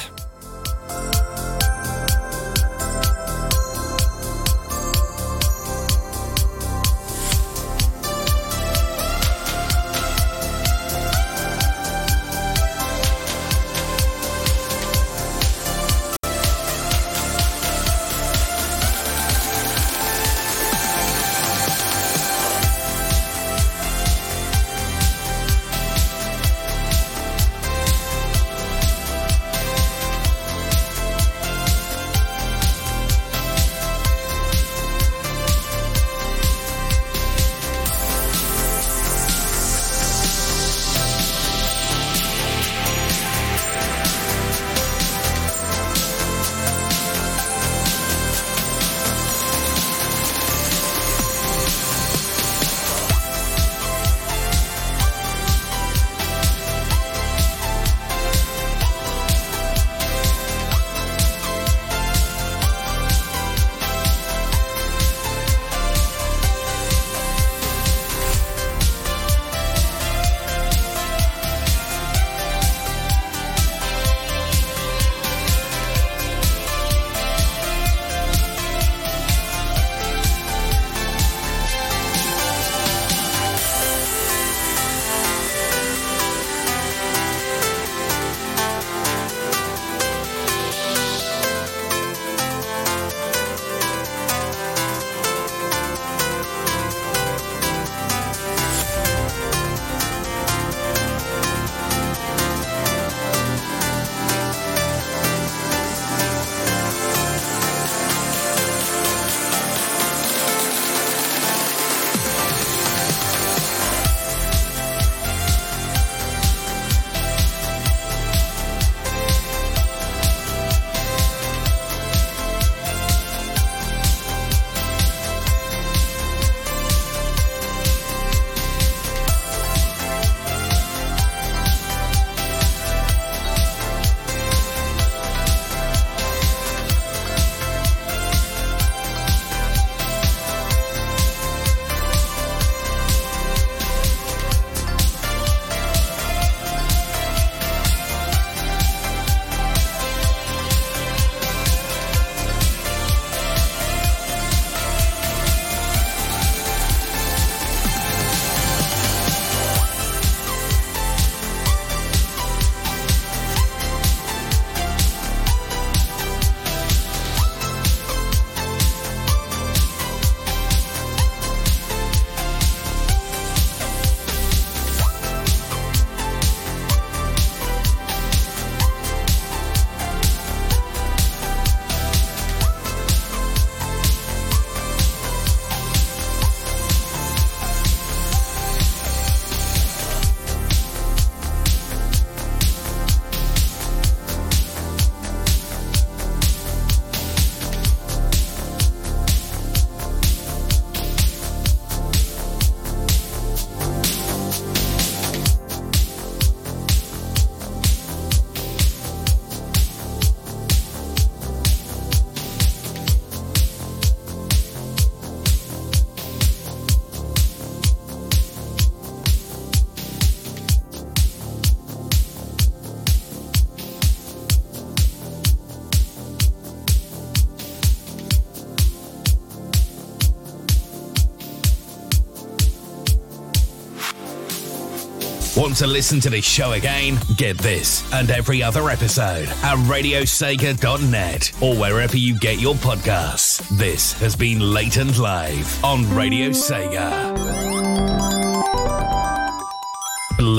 Want 235.63 235.77
to 235.77 235.87
listen 235.87 236.19
to 236.23 236.29
this 236.29 236.45
show 236.45 236.73
again? 236.73 237.21
Get 237.37 237.57
this 237.57 238.13
and 238.13 238.33
every 238.33 238.65
other 238.65 238.91
episode 238.91 239.47
at 239.47 239.79
radiosega.net 239.87 241.53
or 241.63 241.77
wherever 241.77 242.17
you 242.17 242.37
get 242.41 242.59
your 242.59 242.75
podcasts. 242.75 243.61
This 243.69 244.13
has 244.15 244.35
been 244.35 244.59
Late 244.59 244.97
and 244.97 245.17
Live 245.17 245.85
on 245.85 246.13
Radio 246.17 246.49
Sega. 246.49 247.32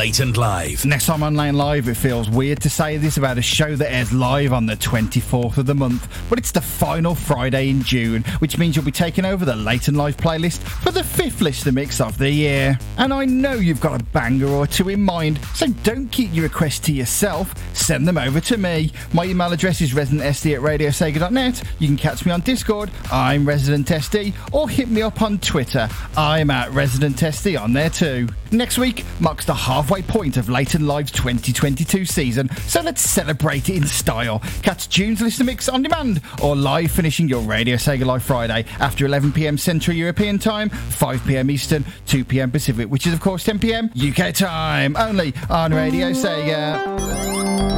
Blatant 0.03 0.35
Live. 0.35 0.85
Next 0.85 1.05
time 1.05 1.23
on 1.23 1.33
Late 1.35 1.53
Live, 1.53 1.87
it 1.87 1.95
feels 1.95 2.29
weird 2.29 2.59
to 2.63 2.69
say 2.69 2.97
this 2.97 3.15
about 3.15 3.37
a 3.37 3.41
show 3.41 3.73
that 3.77 3.89
airs 3.89 4.11
live 4.11 4.51
on 4.51 4.65
the 4.65 4.75
24th 4.75 5.57
of 5.57 5.65
the 5.65 5.73
month, 5.73 6.25
but 6.29 6.37
it's 6.37 6.51
the 6.51 6.59
final 6.59 7.15
Friday 7.15 7.69
in 7.69 7.81
June, 7.83 8.21
which 8.39 8.57
means 8.57 8.75
you'll 8.75 8.83
be 8.83 8.91
taking 8.91 9.23
over 9.23 9.45
the 9.45 9.55
Late 9.55 9.87
and 9.87 9.95
Live 9.95 10.17
playlist 10.17 10.57
for 10.57 10.91
the 10.91 11.05
fifth 11.05 11.39
listener 11.39 11.71
mix 11.71 12.01
of 12.01 12.17
the 12.17 12.29
year. 12.29 12.77
And 12.97 13.13
I 13.13 13.23
know 13.23 13.53
you've 13.53 13.79
got 13.79 14.01
a 14.01 14.03
banger 14.03 14.49
or 14.49 14.67
two 14.67 14.89
in 14.89 14.99
mind, 14.99 15.39
so 15.55 15.67
don't 15.83 16.11
keep 16.11 16.33
your 16.33 16.43
requests 16.43 16.79
to 16.79 16.91
yourself, 16.91 17.53
send 17.73 18.05
them 18.05 18.17
over 18.17 18.41
to 18.41 18.57
me. 18.57 18.91
My 19.13 19.23
email 19.23 19.53
address 19.53 19.79
is 19.79 19.93
residentsd 19.93 20.53
at 20.53 20.61
radiosega.net. 20.61 21.63
You 21.79 21.87
can 21.87 21.95
catch 21.95 22.25
me 22.25 22.33
on 22.33 22.41
Discord, 22.41 22.91
I'm 23.09 23.47
Resident 23.47 23.87
SD, 23.87 24.33
or 24.51 24.67
hit 24.67 24.89
me 24.89 25.01
up 25.01 25.21
on 25.21 25.39
Twitter. 25.39 25.87
I'm 26.17 26.49
at 26.49 26.71
Resident 26.71 27.15
SD 27.15 27.57
on 27.57 27.71
there 27.71 27.89
too. 27.89 28.27
Next 28.53 28.77
week 28.77 29.03
marks 29.19 29.45
the 29.45 29.53
halfway 29.55 30.03
point 30.03 30.37
of 30.37 30.47
and 30.47 30.87
Live's 30.87 31.11
2022 31.11 32.05
season, 32.05 32.55
so 32.67 32.81
let's 32.81 33.01
celebrate 33.01 33.67
it 33.67 33.77
in 33.77 33.87
style. 33.87 34.43
Catch 34.61 34.89
June's 34.89 35.21
Listener 35.21 35.47
Mix 35.47 35.67
on 35.67 35.81
demand 35.81 36.21
or 36.43 36.55
live 36.55 36.91
finishing 36.91 37.27
your 37.27 37.41
Radio 37.41 37.77
Sega 37.77 38.05
Live 38.05 38.21
Friday 38.21 38.63
after 38.79 39.07
11pm 39.07 39.59
Central 39.59 39.97
European 39.97 40.37
Time, 40.37 40.69
5pm 40.69 41.49
Eastern, 41.49 41.83
2pm 42.05 42.51
Pacific, 42.51 42.87
which 42.91 43.07
is 43.07 43.13
of 43.13 43.21
course 43.21 43.43
10pm 43.43 43.89
UK 43.97 44.35
time, 44.35 44.95
only 44.97 45.33
on 45.49 45.73
Radio 45.73 46.11
Sega. 46.11 47.72